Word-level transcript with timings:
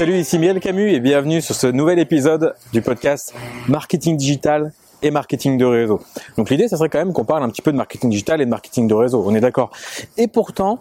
Salut, 0.00 0.16
ici 0.16 0.38
Miel 0.38 0.60
Camus 0.60 0.94
et 0.94 0.98
bienvenue 0.98 1.42
sur 1.42 1.54
ce 1.54 1.66
nouvel 1.66 1.98
épisode 1.98 2.54
du 2.72 2.80
podcast 2.80 3.34
Marketing 3.68 4.16
Digital 4.16 4.72
et 5.02 5.10
marketing 5.10 5.58
de 5.58 5.66
réseau. 5.66 6.00
Donc 6.38 6.48
l'idée, 6.48 6.68
ça 6.68 6.78
serait 6.78 6.88
quand 6.88 7.00
même 7.00 7.12
qu'on 7.12 7.26
parle 7.26 7.42
un 7.42 7.50
petit 7.50 7.60
peu 7.60 7.70
de 7.70 7.76
marketing 7.76 8.08
digital 8.08 8.40
et 8.40 8.46
de 8.46 8.50
marketing 8.50 8.88
de 8.88 8.94
réseau. 8.94 9.22
On 9.26 9.34
est 9.34 9.42
d'accord. 9.42 9.70
Et 10.16 10.26
pourtant, 10.26 10.78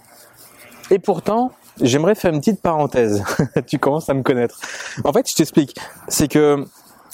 et 0.89 0.99
pourtant, 0.99 1.51
j'aimerais 1.81 2.15
faire 2.15 2.33
une 2.33 2.39
petite 2.39 2.61
parenthèse. 2.61 3.21
tu 3.67 3.77
commences 3.77 4.09
à 4.09 4.13
me 4.13 4.23
connaître. 4.23 4.57
En 5.03 5.11
fait, 5.11 5.29
je 5.29 5.35
t'explique. 5.35 5.75
C'est 6.07 6.29
que 6.29 6.63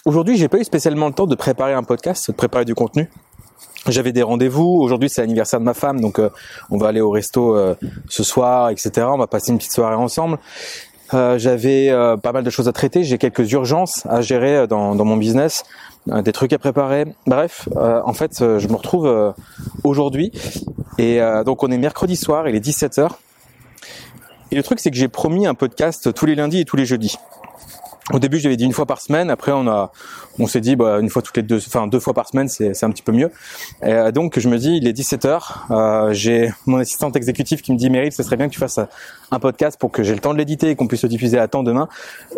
aujourd'hui, 0.06 0.38
j'ai 0.38 0.48
pas 0.48 0.60
eu 0.60 0.64
spécialement 0.64 1.08
le 1.08 1.14
temps 1.14 1.26
de 1.26 1.34
préparer 1.34 1.74
un 1.74 1.82
podcast, 1.82 2.30
de 2.30 2.36
préparer 2.36 2.66
du 2.66 2.76
contenu. 2.76 3.10
J'avais 3.88 4.12
des 4.12 4.22
rendez-vous. 4.22 4.80
Aujourd'hui, 4.80 5.10
c'est 5.10 5.22
l'anniversaire 5.22 5.60
de 5.60 5.66
ma 5.66 5.74
femme, 5.74 6.00
donc 6.02 6.20
euh, 6.20 6.30
on 6.70 6.78
va 6.78 6.90
aller 6.90 7.02
au 7.02 7.10
resto 7.10 7.56
euh, 7.56 7.74
ce 8.10 8.22
soir, 8.24 8.70
etc. 8.70 9.08
On 9.10 9.18
va 9.18 9.26
passer 9.26 9.52
une 9.52 9.58
petite 9.58 9.74
soirée 9.74 9.96
ensemble. 9.96 10.38
Euh, 11.14 11.38
j'avais 11.38 11.92
pas 12.22 12.32
mal 12.32 12.44
de 12.44 12.50
choses 12.50 12.68
à 12.68 12.72
traiter. 12.72 13.04
J'ai 13.04 13.18
quelques 13.18 13.52
urgences 13.52 14.06
à 14.08 14.22
gérer 14.22 14.68
dans, 14.68 14.96
dans 14.96 15.06
mon 15.06 15.18
business, 15.18 15.64
des 16.08 16.32
trucs 16.32 16.54
à 16.54 16.58
préparer. 16.58 17.06
Bref, 17.28 17.70
en 17.76 18.14
fait, 18.14 18.40
je 18.40 18.68
me 18.68 18.76
retrouve 18.76 19.34
aujourd'hui 19.84 20.32
et 20.98 21.20
donc 21.46 21.64
on 21.64 21.72
est 21.72 21.78
mercredi 21.78 22.16
soir, 22.16 22.48
il 22.48 22.56
est 22.56 22.66
17h. 22.66 23.10
Et 24.52 24.56
le 24.56 24.64
truc, 24.64 24.80
c'est 24.80 24.92
que 24.92 24.98
j'ai 24.98 25.08
promis 25.08 25.48
un 25.48 25.54
podcast 25.54 26.14
tous 26.14 26.26
les 26.26 26.36
lundis 26.36 26.60
et 26.62 26.66
tous 26.66 26.78
les 26.78 26.86
jeudis. 26.86 27.18
Au 28.14 28.20
début, 28.20 28.38
j'avais 28.38 28.56
dit 28.56 28.66
une 28.66 28.74
fois 28.74 28.86
par 28.86 29.02
semaine. 29.02 29.32
Après, 29.32 29.52
on 29.52 29.68
a, 29.68 29.92
on 30.38 30.46
s'est 30.46 30.62
dit, 30.62 30.76
bah, 30.76 31.00
une 31.00 31.10
fois 31.10 31.24
toutes 31.24 31.38
les 31.38 31.44
deux, 31.44 31.58
enfin 31.58 31.88
deux 31.88 32.00
fois 32.00 32.14
par 32.14 32.28
semaine, 32.28 32.48
c'est, 32.48 32.84
un 32.84 32.92
petit 32.92 33.02
peu 33.02 33.12
mieux. 33.12 33.32
Et 33.82 33.94
euh, 33.94 34.12
donc, 34.12 34.38
je 34.38 34.48
me 34.48 34.58
dis, 34.60 34.78
il 34.78 34.88
est 34.88 34.94
17 34.94 35.26
h 35.26 35.42
euh, 35.72 36.14
j'ai 36.14 36.52
mon 36.68 36.78
assistante 36.78 37.16
exécutive 37.16 37.62
qui 37.62 37.72
me 37.72 37.78
dit, 37.78 37.90
Meryl, 37.90 38.12
ce 38.12 38.22
serait 38.22 38.38
bien 38.38 38.48
que 38.48 38.54
tu 38.54 38.60
fasses 38.60 38.80
un 39.32 39.40
podcast 39.40 39.80
pour 39.80 39.92
que 39.92 40.04
j'ai 40.04 40.14
le 40.14 40.20
temps 40.20 40.34
de 40.34 40.38
l'éditer 40.38 40.70
et 40.70 40.76
qu'on 40.76 40.86
puisse 40.86 41.02
le 41.02 41.10
diffuser 41.10 41.40
à 41.40 41.48
temps 41.48 41.64
demain. 41.64 41.88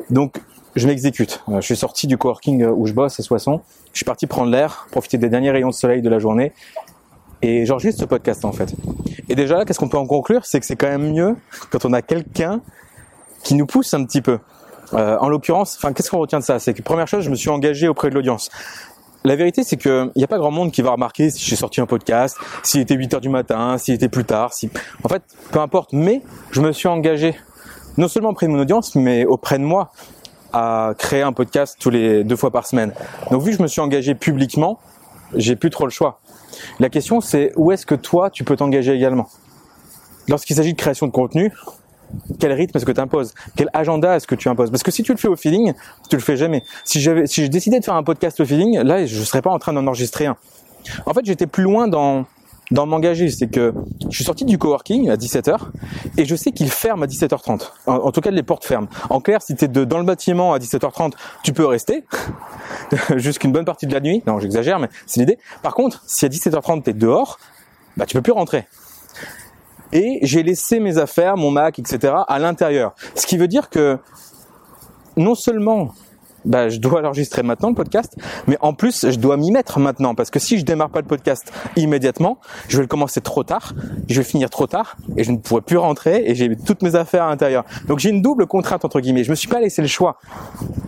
Donc, 0.09 0.37
je 0.77 0.87
m'exécute. 0.87 1.43
Euh, 1.49 1.59
je 1.59 1.65
suis 1.65 1.75
sorti 1.75 2.07
du 2.07 2.17
coworking 2.17 2.65
où 2.65 2.85
je 2.85 2.93
bosse 2.93 3.19
à 3.19 3.23
Soissons. 3.23 3.59
Je 3.91 3.97
suis 3.97 4.05
parti 4.05 4.25
prendre 4.25 4.49
l'air, 4.49 4.87
profiter 4.91 5.17
des 5.17 5.27
derniers 5.27 5.51
rayons 5.51 5.69
de 5.69 5.73
soleil 5.73 6.01
de 6.01 6.09
la 6.09 6.19
journée. 6.19 6.53
Et 7.41 7.65
j'enregistre 7.65 7.99
ce 7.99 8.05
podcast 8.05 8.45
en 8.45 8.53
fait. 8.53 8.73
Et 9.27 9.35
déjà, 9.35 9.65
qu'est-ce 9.65 9.79
qu'on 9.79 9.89
peut 9.89 9.97
en 9.97 10.07
conclure? 10.07 10.45
C'est 10.45 10.61
que 10.61 10.65
c'est 10.65 10.77
quand 10.77 10.87
même 10.87 11.11
mieux 11.11 11.35
quand 11.71 11.83
on 11.83 11.91
a 11.91 12.01
quelqu'un 12.01 12.61
qui 13.43 13.53
nous 13.53 13.65
pousse 13.65 13.93
un 13.93 14.05
petit 14.05 14.21
peu. 14.21 14.39
Euh, 14.93 15.17
en 15.19 15.29
l'occurrence, 15.29 15.75
enfin, 15.77 15.93
qu'est-ce 15.93 16.09
qu'on 16.09 16.19
retient 16.19 16.39
de 16.39 16.43
ça? 16.43 16.59
C'est 16.59 16.73
que 16.73 16.81
première 16.81 17.07
chose, 17.07 17.23
je 17.23 17.29
me 17.29 17.35
suis 17.35 17.49
engagé 17.49 17.87
auprès 17.87 18.09
de 18.09 18.15
l'audience. 18.15 18.49
La 19.25 19.35
vérité, 19.35 19.63
c'est 19.63 19.77
que 19.77 20.09
il 20.15 20.19
n'y 20.19 20.23
a 20.23 20.27
pas 20.27 20.37
grand 20.37 20.51
monde 20.51 20.71
qui 20.71 20.81
va 20.81 20.91
remarquer 20.91 21.29
si 21.29 21.43
j'ai 21.43 21.55
sorti 21.55 21.81
un 21.81 21.85
podcast, 21.85 22.37
s'il 22.63 22.81
était 22.81 22.95
8 22.95 23.15
heures 23.15 23.21
du 23.21 23.29
matin, 23.29 23.77
s'il 23.77 23.93
était 23.93 24.07
plus 24.07 24.23
tard, 24.23 24.53
si, 24.53 24.69
en 25.03 25.09
fait, 25.09 25.23
peu 25.51 25.59
importe. 25.59 25.91
Mais 25.91 26.21
je 26.51 26.61
me 26.61 26.71
suis 26.71 26.87
engagé 26.87 27.35
non 27.97 28.07
seulement 28.07 28.29
auprès 28.29 28.45
de 28.47 28.51
mon 28.51 28.59
audience, 28.59 28.95
mais 28.95 29.25
auprès 29.25 29.57
de 29.57 29.63
moi 29.63 29.91
à 30.53 30.93
créer 30.97 31.23
un 31.23 31.33
podcast 31.33 31.75
tous 31.79 31.89
les 31.89 32.23
deux 32.23 32.35
fois 32.35 32.51
par 32.51 32.65
semaine. 32.65 32.93
Donc, 33.31 33.41
vu 33.41 33.51
que 33.51 33.57
je 33.57 33.63
me 33.63 33.67
suis 33.67 33.81
engagé 33.81 34.15
publiquement, 34.15 34.79
j'ai 35.35 35.55
plus 35.55 35.69
trop 35.69 35.85
le 35.85 35.91
choix. 35.91 36.21
La 36.79 36.89
question, 36.89 37.19
c'est 37.19 37.51
où 37.57 37.71
est-ce 37.71 37.85
que 37.85 37.95
toi, 37.95 38.29
tu 38.29 38.43
peux 38.43 38.55
t'engager 38.55 38.93
également? 38.93 39.27
Lorsqu'il 40.29 40.55
s'agit 40.55 40.73
de 40.73 40.77
création 40.77 41.07
de 41.07 41.11
contenu, 41.11 41.51
quel 42.39 42.51
rythme 42.51 42.77
est-ce 42.77 42.85
que 42.85 42.91
tu 42.91 43.01
imposes 43.01 43.33
Quel 43.55 43.69
agenda 43.73 44.15
est-ce 44.15 44.27
que 44.27 44.35
tu 44.35 44.49
imposes? 44.49 44.71
Parce 44.71 44.83
que 44.83 44.91
si 44.91 45.03
tu 45.03 45.11
le 45.11 45.17
fais 45.17 45.27
au 45.27 45.35
feeling, 45.35 45.73
tu 46.09 46.15
le 46.15 46.21
fais 46.21 46.37
jamais. 46.37 46.63
Si 46.83 47.01
j'avais, 47.01 47.27
si 47.27 47.43
je 47.43 47.49
décidais 47.49 47.79
de 47.79 47.85
faire 47.85 47.95
un 47.95 48.03
podcast 48.03 48.39
au 48.39 48.45
feeling, 48.45 48.79
là, 48.79 49.05
je 49.05 49.23
serais 49.23 49.41
pas 49.41 49.51
en 49.51 49.59
train 49.59 49.73
d'en 49.73 49.85
enregistrer 49.87 50.25
un. 50.25 50.37
En 51.05 51.13
fait, 51.13 51.25
j'étais 51.25 51.47
plus 51.47 51.63
loin 51.63 51.87
dans 51.87 52.25
dans 52.71 52.85
m'engager, 52.85 53.29
c'est 53.29 53.47
que 53.47 53.73
je 54.09 54.15
suis 54.15 54.25
sorti 54.25 54.43
du 54.43 54.57
coworking 54.57 55.09
à 55.09 55.15
17h 55.15 55.57
et 56.17 56.25
je 56.25 56.35
sais 56.35 56.51
qu'il 56.51 56.69
ferme 56.69 57.03
à 57.03 57.05
17h30. 57.05 57.69
En, 57.85 58.11
tout 58.11 58.21
cas, 58.21 58.31
les 58.31 58.43
portes 58.43 58.65
ferment. 58.65 58.87
En 59.09 59.21
clair, 59.21 59.41
si 59.41 59.55
tu 59.55 59.65
es 59.65 59.67
dans 59.67 59.97
le 59.97 60.03
bâtiment 60.03 60.53
à 60.53 60.59
17h30, 60.59 61.13
tu 61.43 61.53
peux 61.53 61.65
rester 61.65 62.03
jusqu'une 63.15 63.51
bonne 63.51 63.65
partie 63.65 63.87
de 63.87 63.93
la 63.93 64.01
nuit. 64.01 64.21
Non, 64.27 64.39
j'exagère, 64.39 64.79
mais 64.79 64.89
c'est 65.05 65.19
l'idée. 65.19 65.37
Par 65.63 65.75
contre, 65.75 66.03
si 66.07 66.25
à 66.25 66.29
17h30 66.29 66.83
tu 66.83 66.89
es 66.89 66.93
dehors, 66.93 67.39
bah 67.95 68.05
tu 68.05 68.15
peux 68.15 68.21
plus 68.21 68.33
rentrer 68.33 68.65
et 69.93 70.19
j'ai 70.21 70.43
laissé 70.43 70.79
mes 70.79 70.97
affaires, 70.97 71.37
mon 71.37 71.51
Mac, 71.51 71.79
etc. 71.79 72.13
à 72.27 72.39
l'intérieur. 72.39 72.93
Ce 73.15 73.25
qui 73.25 73.37
veut 73.37 73.47
dire 73.47 73.69
que 73.69 73.97
non 75.15 75.35
seulement 75.35 75.93
bah, 76.45 76.69
je 76.69 76.77
dois 76.77 77.01
l'enregistrer 77.01 77.43
maintenant 77.43 77.69
le 77.69 77.75
podcast, 77.75 78.15
mais 78.47 78.57
en 78.61 78.73
plus 78.73 79.09
je 79.09 79.17
dois 79.17 79.35
m'y 79.37 79.51
mettre 79.51 79.79
maintenant 79.79 80.15
parce 80.15 80.29
que 80.29 80.39
si 80.39 80.57
je 80.57 80.63
démarre 80.63 80.89
pas 80.89 81.01
le 81.01 81.07
podcast 81.07 81.51
immédiatement, 81.75 82.39
je 82.69 82.77
vais 82.77 82.83
le 82.83 82.87
commencer 82.87 83.19
trop 83.21 83.43
tard, 83.43 83.73
je 84.07 84.15
vais 84.15 84.23
finir 84.23 84.49
trop 84.49 84.65
tard 84.65 84.95
et 85.17 85.23
je 85.23 85.31
ne 85.31 85.37
pourrai 85.37 85.61
plus 85.61 85.77
rentrer 85.77 86.23
et 86.25 86.35
j'ai 86.35 86.55
toutes 86.55 86.83
mes 86.83 86.95
affaires 86.95 87.23
à 87.25 87.29
l'intérieur. 87.29 87.65
Donc 87.87 87.99
j'ai 87.99 88.09
une 88.09 88.21
double 88.21 88.47
contrainte 88.47 88.85
entre 88.85 89.01
guillemets. 89.01 89.25
Je 89.25 89.29
me 89.29 89.35
suis 89.35 89.49
pas 89.49 89.59
laissé 89.59 89.81
le 89.81 89.87
choix, 89.87 90.19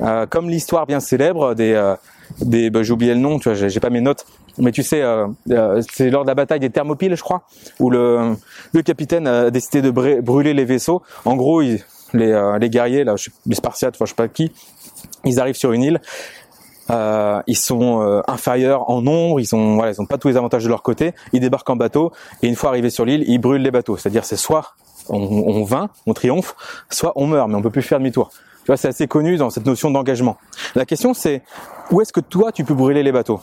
euh, 0.02 0.26
comme 0.26 0.50
l'histoire 0.50 0.86
bien 0.86 1.02
célèbre 1.02 1.56
des 1.56 1.74
euh, 1.74 1.96
des 2.42 2.70
bah, 2.70 2.84
j'ai 2.84 2.94
oublié 2.94 3.14
le 3.14 3.20
nom, 3.20 3.40
tu 3.40 3.50
vois, 3.50 3.68
j'ai 3.68 3.80
pas 3.80 3.90
mes 3.90 4.02
notes, 4.02 4.26
mais 4.58 4.72
tu 4.72 4.84
sais, 4.84 5.02
euh, 5.02 5.28
euh, 5.52 5.82
c'est 5.92 6.10
lors 6.10 6.24
de 6.24 6.28
la 6.28 6.36
bataille 6.36 6.60
des 6.60 6.70
Thermopyles, 6.70 7.16
je 7.16 7.24
crois, 7.24 7.44
où 7.80 7.90
le, 7.90 8.36
le 8.74 8.82
capitaine 8.82 9.28
a 9.28 9.52
décidé 9.52 9.82
de 9.82 9.92
brûler 9.92 10.54
les 10.54 10.66
vaisseaux. 10.66 11.02
En 11.26 11.36
gros, 11.36 11.62
les, 11.62 11.82
euh, 12.14 12.58
les 12.58 12.70
guerriers, 12.70 13.04
là, 13.04 13.16
les 13.46 13.56
Spartiates, 13.56 13.96
enfin, 13.96 14.06
je 14.06 14.10
sais 14.10 14.16
pas 14.16 14.28
qui, 14.28 14.52
ils 15.26 15.40
arrivent 15.40 15.58
sur 15.58 15.72
une 15.72 15.84
île. 15.84 16.02
Euh, 16.92 17.40
ils 17.46 17.58
sont 17.58 18.24
inférieurs 18.28 18.90
en 18.90 19.04
nombre, 19.04 19.40
ils 19.40 19.54
ont 19.54 19.76
voilà, 19.76 19.92
ils 19.92 20.02
ont 20.02 20.08
pas 20.08 20.18
tous 20.18 20.28
les 20.28 20.38
avantages 20.38 20.64
de 20.64 20.70
leur 20.70 20.82
côté. 20.82 21.14
Ils 21.34 21.40
débarquent 21.40 21.70
en 21.70 21.76
bateau 21.76 22.12
et 22.42 22.48
une 22.48 22.56
fois 22.56 22.70
arrivés 22.70 22.90
sur 22.90 23.06
l'île, 23.06 23.24
ils 23.28 23.38
brûlent 23.38 23.62
les 23.62 23.70
bateaux. 23.70 23.96
C'est-à-dire 23.96 24.26
c'est 24.26 24.38
soit 24.38 24.74
on, 25.08 25.20
on 25.20 25.64
vainc, 25.64 25.92
on 26.08 26.14
triomphe, 26.14 26.56
soit 26.90 27.14
on 27.16 27.28
meurt, 27.28 27.48
mais 27.48 27.54
on 27.56 27.62
peut 27.62 27.70
plus 27.70 27.84
faire 27.84 28.00
demi-tour. 28.00 28.32
Tu 28.32 28.66
vois, 28.68 28.78
c'est 28.78 28.88
assez 28.88 29.08
connu 29.08 29.38
dans 29.38 29.52
cette 29.52 29.68
notion 29.68 29.92
d'engagement. 29.92 30.38
La 30.74 30.88
question 30.88 31.14
c'est 31.14 31.44
où 31.92 32.02
est-ce 32.02 32.14
que 32.14 32.20
toi 32.20 32.52
tu 32.52 32.64
peux 32.64 32.74
brûler 32.74 33.04
les 33.04 33.12
bateaux? 33.12 33.42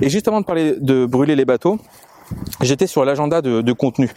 Et 0.00 0.08
juste 0.08 0.28
avant 0.28 0.40
de 0.40 0.46
parler 0.46 0.76
de 0.78 1.06
brûler 1.06 1.36
les 1.36 1.44
bateaux, 1.44 1.78
j'étais 2.60 2.86
sur 2.86 3.04
l'agenda 3.04 3.42
de, 3.42 3.72
contenu. 3.72 4.10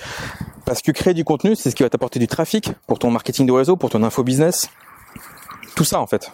Parce 0.65 0.81
que 0.81 0.91
créer 0.91 1.13
du 1.13 1.23
contenu, 1.23 1.55
c'est 1.55 1.71
ce 1.71 1.75
qui 1.75 1.83
va 1.83 1.89
t'apporter 1.89 2.19
du 2.19 2.27
trafic 2.27 2.71
pour 2.87 2.99
ton 2.99 3.11
marketing 3.11 3.45
de 3.45 3.51
réseau, 3.51 3.75
pour 3.75 3.89
ton 3.89 4.03
info 4.03 4.23
business. 4.23 4.69
Tout 5.75 5.83
ça 5.83 5.99
en 5.99 6.07
fait. 6.07 6.31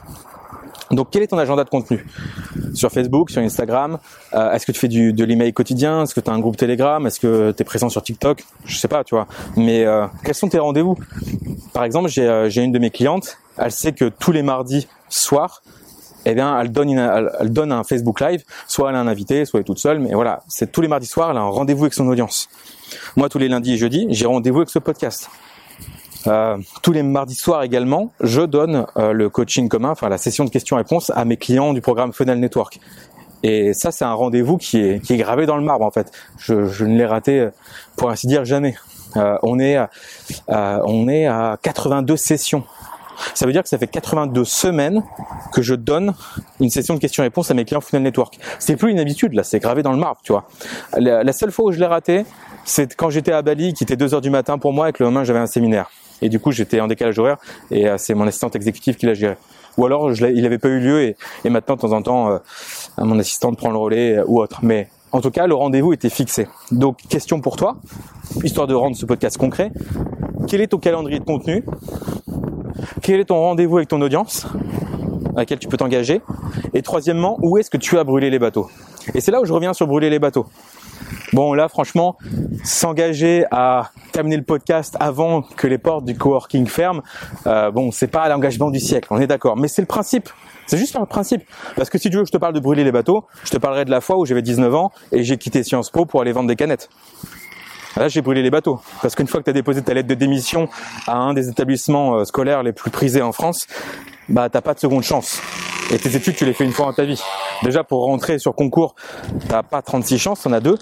Donc 0.91 1.09
quel 1.11 1.21
est 1.21 1.27
ton 1.27 1.37
agenda 1.37 1.63
de 1.63 1.69
contenu? 1.69 2.05
Sur 2.73 2.91
Facebook, 2.91 3.29
sur 3.29 3.41
Instagram 3.41 3.99
euh, 4.33 4.53
Est-ce 4.53 4.65
que 4.65 4.71
tu 4.71 4.79
fais 4.79 4.87
du, 4.87 5.11
de 5.11 5.23
l'email 5.25 5.51
quotidien? 5.51 6.03
Est-ce 6.03 6.15
que 6.15 6.21
tu 6.21 6.29
as 6.29 6.33
un 6.33 6.39
groupe 6.39 6.55
Telegram? 6.55 7.05
Est-ce 7.05 7.19
que 7.19 7.51
tu 7.51 7.61
es 7.61 7.65
présent 7.65 7.89
sur 7.89 8.01
TikTok? 8.01 8.43
Je 8.65 8.77
sais 8.77 8.87
pas, 8.87 9.03
tu 9.03 9.15
vois. 9.15 9.27
Mais 9.57 9.85
euh, 9.85 10.07
quels 10.23 10.35
sont 10.35 10.47
tes 10.47 10.59
rendez-vous? 10.59 10.97
Par 11.73 11.83
exemple, 11.83 12.09
euh, 12.17 12.49
j'ai 12.49 12.63
une 12.63 12.71
de 12.71 12.79
mes 12.79 12.89
clientes, 12.89 13.37
elle 13.57 13.71
sait 13.71 13.91
que 13.91 14.05
tous 14.05 14.31
les 14.31 14.43
mardis 14.43 14.87
soirs, 15.09 15.61
eh 16.31 16.35
bien, 16.35 16.59
elle 16.59 16.71
donne, 16.71 16.89
elle, 16.89 17.51
donne 17.51 17.71
un 17.71 17.83
Facebook 17.83 18.19
Live. 18.19 18.43
Soit 18.67 18.89
elle 18.89 18.95
a 18.95 18.99
un 18.99 19.07
invité, 19.07 19.45
soit 19.45 19.59
elle 19.59 19.61
est 19.61 19.65
toute 19.65 19.79
seule. 19.79 19.99
Mais 19.99 20.13
voilà, 20.13 20.41
c'est 20.47 20.71
tous 20.71 20.81
les 20.81 20.87
mardis 20.87 21.07
soirs, 21.07 21.31
elle 21.31 21.37
a 21.37 21.41
un 21.41 21.49
rendez-vous 21.49 21.83
avec 21.83 21.93
son 21.93 22.07
audience. 22.07 22.49
Moi, 23.15 23.29
tous 23.29 23.37
les 23.37 23.47
lundis 23.47 23.73
et 23.73 23.77
jeudis, 23.77 24.07
j'ai 24.09 24.25
rendez-vous 24.25 24.57
avec 24.57 24.69
ce 24.69 24.79
podcast. 24.79 25.29
Euh, 26.25 26.57
tous 26.81 26.91
les 26.91 27.03
mardis 27.03 27.35
soirs 27.35 27.63
également, 27.63 28.11
je 28.19 28.41
donne 28.41 28.85
euh, 28.97 29.13
le 29.13 29.29
coaching 29.29 29.69
commun, 29.69 29.91
enfin 29.91 30.09
la 30.09 30.17
session 30.17 30.43
de 30.43 30.49
questions-réponses 30.49 31.11
à 31.15 31.23
mes 31.23 31.37
clients 31.37 31.73
du 31.73 31.81
programme 31.81 32.11
Funnel 32.11 32.39
Network. 32.39 32.79
Et 33.43 33.73
ça, 33.73 33.91
c'est 33.91 34.03
un 34.03 34.13
rendez-vous 34.13 34.57
qui 34.57 34.79
est, 34.79 34.99
qui 34.99 35.13
est 35.13 35.17
gravé 35.17 35.45
dans 35.45 35.57
le 35.57 35.63
marbre 35.63 35.85
en 35.85 35.91
fait. 35.91 36.11
Je, 36.37 36.65
je 36.65 36.85
ne 36.85 36.97
l'ai 36.97 37.05
raté, 37.05 37.47
pour 37.95 38.09
ainsi 38.09 38.27
dire, 38.27 38.43
jamais. 38.43 38.75
Euh, 39.15 39.37
on 39.43 39.59
est, 39.59 39.77
on 40.49 41.07
est 41.07 41.27
à 41.27 41.57
82 41.61 42.17
sessions 42.17 42.63
ça 43.33 43.45
veut 43.45 43.51
dire 43.51 43.63
que 43.63 43.69
ça 43.69 43.77
fait 43.77 43.87
82 43.87 44.45
semaines 44.45 45.03
que 45.51 45.61
je 45.61 45.75
donne 45.75 46.13
une 46.59 46.69
session 46.69 46.93
de 46.93 46.99
questions-réponses 46.99 47.51
à 47.51 47.53
mes 47.53 47.65
clients 47.65 47.81
Funnel 47.81 48.03
Network. 48.03 48.39
C'est 48.59 48.75
plus 48.75 48.91
une 48.91 48.99
habitude, 48.99 49.33
là, 49.33 49.43
c'est 49.43 49.59
gravé 49.59 49.83
dans 49.83 49.91
le 49.91 49.97
marbre, 49.97 50.19
tu 50.23 50.31
vois. 50.31 50.47
La, 50.97 51.33
seule 51.33 51.51
fois 51.51 51.65
où 51.65 51.71
je 51.71 51.79
l'ai 51.79 51.85
raté, 51.85 52.25
c'est 52.65 52.95
quand 52.95 53.09
j'étais 53.09 53.31
à 53.31 53.41
Bali, 53.41 53.73
qui 53.73 53.83
était 53.83 53.95
2 53.95 54.13
heures 54.13 54.21
du 54.21 54.29
matin 54.29 54.57
pour 54.57 54.73
moi, 54.73 54.89
et 54.89 54.93
que 54.93 55.03
le 55.03 55.05
lendemain 55.05 55.23
j'avais 55.23 55.39
un 55.39 55.47
séminaire. 55.47 55.89
Et 56.21 56.29
du 56.29 56.39
coup, 56.39 56.51
j'étais 56.51 56.79
en 56.79 56.87
décalage 56.87 57.19
horaire, 57.19 57.37
et 57.69 57.87
euh, 57.87 57.97
c'est 57.97 58.13
mon 58.13 58.27
assistante 58.27 58.55
exécutive 58.55 58.95
qui 58.95 59.05
l'a 59.05 59.13
géré. 59.13 59.35
Ou 59.77 59.85
alors, 59.85 60.11
il 60.11 60.41
n'avait 60.41 60.57
pas 60.57 60.69
eu 60.69 60.79
lieu, 60.79 61.03
et, 61.03 61.15
et, 61.45 61.49
maintenant, 61.49 61.75
de 61.75 61.81
temps 61.81 61.91
en 61.91 62.01
temps, 62.01 62.31
euh, 62.31 62.37
mon 62.97 63.19
assistante 63.19 63.57
prend 63.57 63.69
le 63.69 63.77
relais 63.77 64.17
euh, 64.17 64.23
ou 64.25 64.41
autre. 64.41 64.59
Mais 64.63 64.89
en 65.11 65.21
tout 65.21 65.31
cas, 65.31 65.47
le 65.47 65.53
rendez-vous 65.53 65.93
était 65.93 66.09
fixé. 66.09 66.47
Donc, 66.71 66.97
question 67.09 67.39
pour 67.39 67.55
toi, 67.55 67.77
histoire 68.43 68.67
de 68.67 68.73
rendre 68.73 68.95
ce 68.95 69.05
podcast 69.05 69.37
concret. 69.37 69.71
Quel 70.47 70.61
est 70.61 70.67
ton 70.67 70.79
calendrier 70.79 71.19
de 71.19 71.25
contenu? 71.25 71.63
Quel 73.01 73.19
est 73.19 73.25
ton 73.25 73.39
rendez-vous 73.39 73.77
avec 73.77 73.89
ton 73.89 74.01
audience 74.01 74.47
à 75.35 75.41
laquelle 75.41 75.59
tu 75.59 75.67
peux 75.67 75.77
t'engager? 75.77 76.21
Et 76.73 76.81
troisièmement, 76.81 77.37
où 77.41 77.57
est-ce 77.57 77.69
que 77.69 77.77
tu 77.77 77.97
as 77.97 78.03
brûlé 78.03 78.29
les 78.29 78.39
bateaux? 78.39 78.69
Et 79.13 79.21
c'est 79.21 79.31
là 79.31 79.41
où 79.41 79.45
je 79.45 79.53
reviens 79.53 79.73
sur 79.73 79.87
brûler 79.87 80.09
les 80.09 80.19
bateaux. 80.19 80.47
Bon, 81.33 81.53
là, 81.53 81.67
franchement, 81.67 82.17
s'engager 82.63 83.45
à 83.51 83.91
terminer 84.11 84.37
le 84.37 84.43
podcast 84.43 84.95
avant 84.99 85.41
que 85.41 85.67
les 85.67 85.77
portes 85.77 86.05
du 86.05 86.17
coworking 86.17 86.67
ferment, 86.67 87.01
euh, 87.45 87.69
bon, 87.71 87.91
c'est 87.91 88.07
pas 88.07 88.27
l'engagement 88.29 88.71
du 88.71 88.79
siècle, 88.79 89.07
on 89.11 89.19
est 89.19 89.27
d'accord. 89.27 89.57
Mais 89.57 89.67
c'est 89.67 89.81
le 89.81 89.87
principe. 89.87 90.29
C'est 90.67 90.77
juste 90.77 90.95
un 90.95 91.05
principe. 91.05 91.43
Parce 91.75 91.89
que 91.89 91.97
si 91.97 92.09
tu 92.09 92.17
veux 92.17 92.23
que 92.23 92.27
je 92.27 92.33
te 92.33 92.37
parle 92.37 92.53
de 92.53 92.59
brûler 92.59 92.83
les 92.83 92.91
bateaux, 92.91 93.25
je 93.43 93.51
te 93.51 93.57
parlerai 93.57 93.85
de 93.85 93.91
la 93.91 94.01
fois 94.01 94.17
où 94.17 94.25
j'avais 94.25 94.41
19 94.41 94.73
ans 94.75 94.91
et 95.11 95.23
j'ai 95.23 95.37
quitté 95.37 95.63
Sciences 95.63 95.89
Po 95.89 96.05
pour 96.05 96.21
aller 96.21 96.31
vendre 96.31 96.47
des 96.47 96.55
canettes. 96.55 96.89
Là, 97.97 98.07
j'ai 98.09 98.21
brûlé 98.21 98.43
les 98.43 98.51
bateaux. 98.51 98.79
Parce 99.01 99.15
qu'une 99.15 99.27
fois 99.27 99.39
que 99.39 99.45
tu 99.45 99.49
as 99.49 99.53
déposé 99.53 99.81
ta 99.81 99.93
lettre 99.93 100.07
de 100.07 100.13
démission 100.13 100.69
à 101.07 101.17
un 101.17 101.33
des 101.33 101.49
établissements 101.49 102.17
euh, 102.17 102.25
scolaires 102.25 102.61
les 102.61 102.71
plus 102.71 102.91
prisés 102.91 103.23
en 103.23 103.31
France, 103.31 103.65
bah 104.29 104.49
t'as 104.49 104.61
pas 104.61 104.75
de 104.75 104.79
seconde 104.79 105.03
chance. 105.03 105.41
Et 105.91 105.97
tes 105.97 106.15
études, 106.15 106.35
tu 106.35 106.45
les 106.45 106.53
fais 106.53 106.65
une 106.65 106.73
fois 106.73 106.85
dans 106.85 106.93
ta 106.93 107.05
vie. 107.05 107.21
Déjà, 107.63 107.83
pour 107.83 108.05
rentrer 108.05 108.37
sur 108.37 108.53
concours, 108.53 108.93
t'as 109.49 109.63
pas 109.63 109.81
36 109.81 110.19
chances, 110.19 110.41
t'en 110.41 110.53
as 110.53 110.59
deux. 110.59 110.77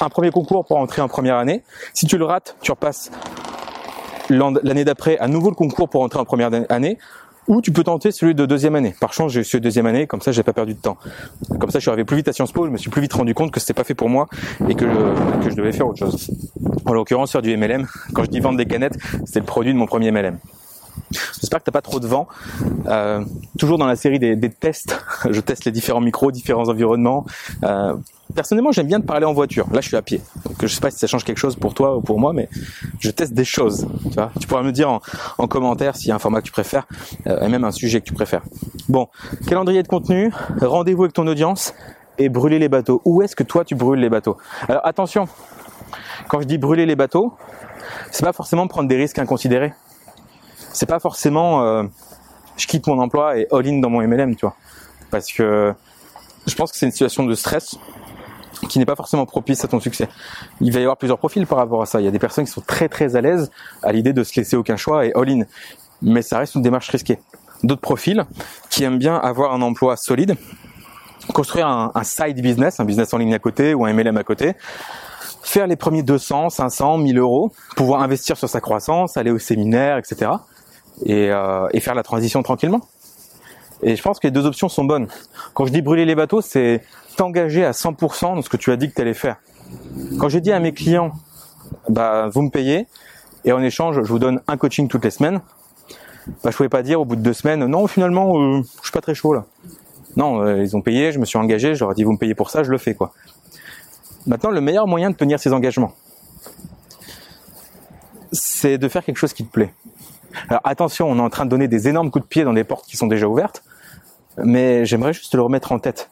Un 0.00 0.10
premier 0.10 0.30
concours 0.30 0.66
pour 0.66 0.76
rentrer 0.76 1.00
en 1.00 1.08
première 1.08 1.36
année. 1.36 1.62
Si 1.94 2.06
tu 2.06 2.18
le 2.18 2.24
rates, 2.24 2.56
tu 2.60 2.70
repasses 2.70 3.10
l'année 4.28 4.84
d'après 4.84 5.16
à 5.18 5.28
nouveau 5.28 5.48
le 5.48 5.54
concours 5.54 5.88
pour 5.88 6.02
rentrer 6.02 6.18
en 6.18 6.24
première 6.24 6.50
année. 6.68 6.98
Ou 7.48 7.60
tu 7.60 7.72
peux 7.72 7.82
tenter 7.82 8.12
celui 8.12 8.34
de 8.34 8.46
deuxième 8.46 8.74
année. 8.76 8.94
Par 9.00 9.12
chance, 9.12 9.32
j'ai 9.32 9.40
eu 9.40 9.44
celui 9.44 9.60
de 9.60 9.64
deuxième 9.64 9.86
année, 9.86 10.06
comme 10.06 10.20
ça, 10.20 10.32
j'ai 10.32 10.42
pas 10.42 10.52
perdu 10.52 10.74
de 10.74 10.80
temps. 10.80 10.96
Comme 11.58 11.70
ça, 11.70 11.78
je 11.78 11.82
suis 11.82 11.90
arrivé 11.90 12.04
plus 12.04 12.16
vite 12.16 12.28
à 12.28 12.32
Sciences 12.32 12.52
Po, 12.52 12.66
je 12.66 12.70
me 12.70 12.76
suis 12.76 12.90
plus 12.90 13.02
vite 13.02 13.12
rendu 13.12 13.34
compte 13.34 13.50
que 13.50 13.60
c'était 13.60 13.74
pas 13.74 13.84
fait 13.84 13.94
pour 13.94 14.08
moi 14.08 14.28
et 14.68 14.74
que, 14.74 14.84
que 15.42 15.50
je 15.50 15.56
devais 15.56 15.72
faire 15.72 15.88
autre 15.88 15.98
chose. 15.98 16.30
En 16.86 16.92
l'occurrence, 16.92 17.32
faire 17.32 17.42
du 17.42 17.56
MLM. 17.56 17.86
Quand 18.14 18.24
je 18.24 18.30
dis 18.30 18.40
vendre 18.40 18.58
des 18.58 18.66
canettes, 18.66 18.96
c'est 19.24 19.40
le 19.40 19.46
produit 19.46 19.72
de 19.72 19.78
mon 19.78 19.86
premier 19.86 20.10
MLM. 20.10 20.38
J'espère 21.40 21.60
que 21.60 21.64
t'as 21.64 21.72
pas 21.72 21.82
trop 21.82 22.00
de 22.00 22.06
vent. 22.06 22.28
Euh, 22.86 23.24
toujours 23.58 23.78
dans 23.78 23.86
la 23.86 23.96
série 23.96 24.18
des, 24.18 24.50
tests, 24.50 25.04
je 25.30 25.40
teste 25.40 25.64
les 25.64 25.72
différents 25.72 26.00
micros, 26.00 26.30
différents 26.30 26.68
environnements. 26.68 27.26
Euh, 27.64 27.94
personnellement, 28.34 28.72
j'aime 28.72 28.86
bien 28.86 29.00
te 29.00 29.06
parler 29.06 29.26
en 29.26 29.32
voiture. 29.32 29.66
Là, 29.72 29.80
je 29.80 29.88
suis 29.88 29.96
à 29.96 30.02
pied. 30.02 30.20
Donc, 30.44 30.56
je 30.62 30.66
sais 30.66 30.80
pas 30.80 30.90
si 30.90 30.98
ça 30.98 31.06
change 31.06 31.24
quelque 31.24 31.38
chose 31.38 31.56
pour 31.56 31.74
toi 31.74 31.96
ou 31.96 32.00
pour 32.00 32.18
moi, 32.18 32.32
mais 32.32 32.48
je 33.00 33.10
teste 33.10 33.34
des 33.34 33.44
choses. 33.44 33.86
Tu, 34.40 34.46
pourras 34.46 34.62
me 34.62 34.72
dire 34.72 34.90
en, 34.90 35.00
en 35.38 35.48
commentaire 35.48 35.96
s'il 35.96 36.08
y 36.08 36.12
a 36.12 36.14
un 36.14 36.18
format 36.18 36.40
que 36.40 36.46
tu 36.46 36.52
préfères 36.52 36.86
euh, 37.26 37.40
et 37.40 37.48
même 37.48 37.64
un 37.64 37.72
sujet 37.72 38.00
que 38.00 38.06
tu 38.06 38.14
préfères. 38.14 38.42
Bon, 38.88 39.08
calendrier 39.46 39.82
de 39.82 39.88
contenu, 39.88 40.32
rendez-vous 40.60 41.04
avec 41.04 41.14
ton 41.14 41.26
audience 41.26 41.74
et 42.18 42.28
brûler 42.28 42.58
les 42.58 42.68
bateaux. 42.68 43.02
Où 43.04 43.22
est-ce 43.22 43.36
que 43.36 43.42
toi 43.42 43.64
tu 43.64 43.74
brûles 43.74 44.00
les 44.00 44.10
bateaux? 44.10 44.36
Alors 44.68 44.86
attention, 44.86 45.28
quand 46.28 46.40
je 46.40 46.46
dis 46.46 46.58
brûler 46.58 46.86
les 46.86 46.96
bateaux, 46.96 47.34
c'est 48.10 48.24
pas 48.24 48.32
forcément 48.32 48.66
prendre 48.66 48.88
des 48.88 48.96
risques 48.96 49.18
inconsidérés 49.18 49.72
c'est 50.72 50.86
pas 50.86 51.00
forcément 51.00 51.62
euh, 51.62 51.84
je 52.56 52.66
quitte 52.66 52.86
mon 52.86 52.98
emploi 52.98 53.38
et 53.38 53.46
all 53.50 53.66
in 53.66 53.78
dans 53.78 53.90
mon 53.90 54.06
MLM, 54.06 54.36
tu 54.36 54.46
vois. 54.46 54.56
Parce 55.10 55.32
que 55.32 55.74
je 56.46 56.54
pense 56.54 56.72
que 56.72 56.78
c'est 56.78 56.86
une 56.86 56.92
situation 56.92 57.24
de 57.24 57.34
stress 57.34 57.76
qui 58.68 58.78
n'est 58.78 58.86
pas 58.86 58.96
forcément 58.96 59.26
propice 59.26 59.64
à 59.64 59.68
ton 59.68 59.80
succès. 59.80 60.08
Il 60.60 60.72
va 60.72 60.78
y 60.78 60.82
avoir 60.82 60.96
plusieurs 60.96 61.18
profils 61.18 61.46
par 61.46 61.58
rapport 61.58 61.82
à 61.82 61.86
ça. 61.86 62.00
Il 62.00 62.04
y 62.04 62.08
a 62.08 62.10
des 62.10 62.18
personnes 62.18 62.44
qui 62.44 62.52
sont 62.52 62.60
très 62.60 62.88
très 62.88 63.16
à 63.16 63.20
l'aise 63.20 63.50
à 63.82 63.92
l'idée 63.92 64.12
de 64.12 64.22
se 64.22 64.38
laisser 64.38 64.56
aucun 64.56 64.76
choix 64.76 65.04
et 65.06 65.12
all 65.14 65.28
in. 65.28 65.42
Mais 66.00 66.22
ça 66.22 66.38
reste 66.38 66.54
une 66.54 66.62
démarche 66.62 66.88
risquée. 66.90 67.18
D'autres 67.62 67.80
profils 67.80 68.24
qui 68.70 68.84
aiment 68.84 68.98
bien 68.98 69.16
avoir 69.16 69.52
un 69.52 69.62
emploi 69.62 69.96
solide, 69.96 70.36
construire 71.32 71.66
un, 71.66 71.92
un, 71.94 72.04
side 72.04 72.40
business, 72.40 72.80
un 72.80 72.84
business 72.84 73.12
en 73.14 73.18
ligne 73.18 73.34
à 73.34 73.38
côté 73.38 73.74
ou 73.74 73.84
un 73.84 73.92
MLM 73.92 74.16
à 74.16 74.24
côté, 74.24 74.54
faire 75.42 75.66
les 75.66 75.76
premiers 75.76 76.02
200, 76.02 76.50
500, 76.50 76.98
1000 76.98 77.18
euros, 77.18 77.52
pouvoir 77.76 78.02
investir 78.02 78.36
sur 78.36 78.48
sa 78.48 78.60
croissance, 78.60 79.16
aller 79.16 79.30
au 79.30 79.38
séminaire, 79.38 79.98
etc 79.98 80.30
et, 81.04 81.30
euh, 81.30 81.68
et 81.72 81.80
faire 81.80 81.94
la 81.94 82.02
transition 82.02 82.42
tranquillement. 82.42 82.80
Et 83.82 83.96
je 83.96 84.02
pense 84.02 84.20
que 84.20 84.26
les 84.26 84.30
deux 84.30 84.46
options 84.46 84.68
sont 84.68 84.84
bonnes. 84.84 85.08
Quand 85.54 85.66
je 85.66 85.72
dis 85.72 85.82
brûler 85.82 86.04
les 86.04 86.14
bateaux, 86.14 86.40
c'est 86.40 86.82
t'engager 87.16 87.64
à 87.64 87.72
100% 87.72 88.36
dans 88.36 88.42
ce 88.42 88.48
que 88.48 88.56
tu 88.56 88.70
as 88.70 88.76
dit 88.76 88.88
que 88.88 88.94
tu 88.94 89.00
allais 89.00 89.14
faire. 89.14 89.36
Quand 90.18 90.28
j'ai 90.28 90.40
dit 90.40 90.52
à 90.52 90.60
mes 90.60 90.72
clients, 90.72 91.12
bah 91.88 92.28
vous 92.32 92.42
me 92.42 92.50
payez 92.50 92.86
et 93.44 93.52
en 93.52 93.62
échange 93.62 94.02
je 94.02 94.08
vous 94.08 94.18
donne 94.18 94.40
un 94.46 94.56
coaching 94.56 94.88
toutes 94.88 95.04
les 95.04 95.10
semaines, 95.10 95.40
bah 96.44 96.50
je 96.50 96.56
pouvais 96.56 96.68
pas 96.68 96.82
dire 96.82 97.00
au 97.00 97.04
bout 97.04 97.16
de 97.16 97.22
deux 97.22 97.32
semaines 97.32 97.64
non 97.66 97.86
finalement 97.86 98.38
euh, 98.38 98.62
je 98.76 98.82
suis 98.82 98.92
pas 98.92 99.00
très 99.00 99.14
chaud 99.14 99.34
là. 99.34 99.44
Non, 100.14 100.42
euh, 100.42 100.62
ils 100.62 100.76
ont 100.76 100.82
payé, 100.82 101.10
je 101.10 101.18
me 101.18 101.24
suis 101.24 101.38
engagé, 101.38 101.74
je 101.74 101.80
leur 101.80 101.92
ai 101.92 101.94
dit 101.94 102.04
vous 102.04 102.12
me 102.12 102.18
payez 102.18 102.34
pour 102.34 102.50
ça, 102.50 102.62
je 102.62 102.70
le 102.70 102.78
fais 102.78 102.94
quoi. 102.94 103.12
Maintenant 104.26 104.50
le 104.50 104.60
meilleur 104.60 104.86
moyen 104.86 105.10
de 105.10 105.16
tenir 105.16 105.40
ses 105.40 105.52
engagements, 105.52 105.92
c'est 108.30 108.78
de 108.78 108.88
faire 108.88 109.04
quelque 109.04 109.16
chose 109.16 109.32
qui 109.32 109.44
te 109.44 109.50
plaît. 109.50 109.72
Alors 110.48 110.60
attention, 110.64 111.10
on 111.10 111.18
est 111.18 111.22
en 111.22 111.30
train 111.30 111.44
de 111.44 111.50
donner 111.50 111.68
des 111.68 111.88
énormes 111.88 112.10
coups 112.10 112.24
de 112.24 112.28
pied 112.28 112.44
dans 112.44 112.52
des 112.52 112.64
portes 112.64 112.86
qui 112.86 112.96
sont 112.96 113.06
déjà 113.06 113.26
ouvertes, 113.26 113.62
mais 114.38 114.84
j'aimerais 114.84 115.12
juste 115.12 115.34
le 115.34 115.42
remettre 115.42 115.72
en 115.72 115.78
tête. 115.78 116.10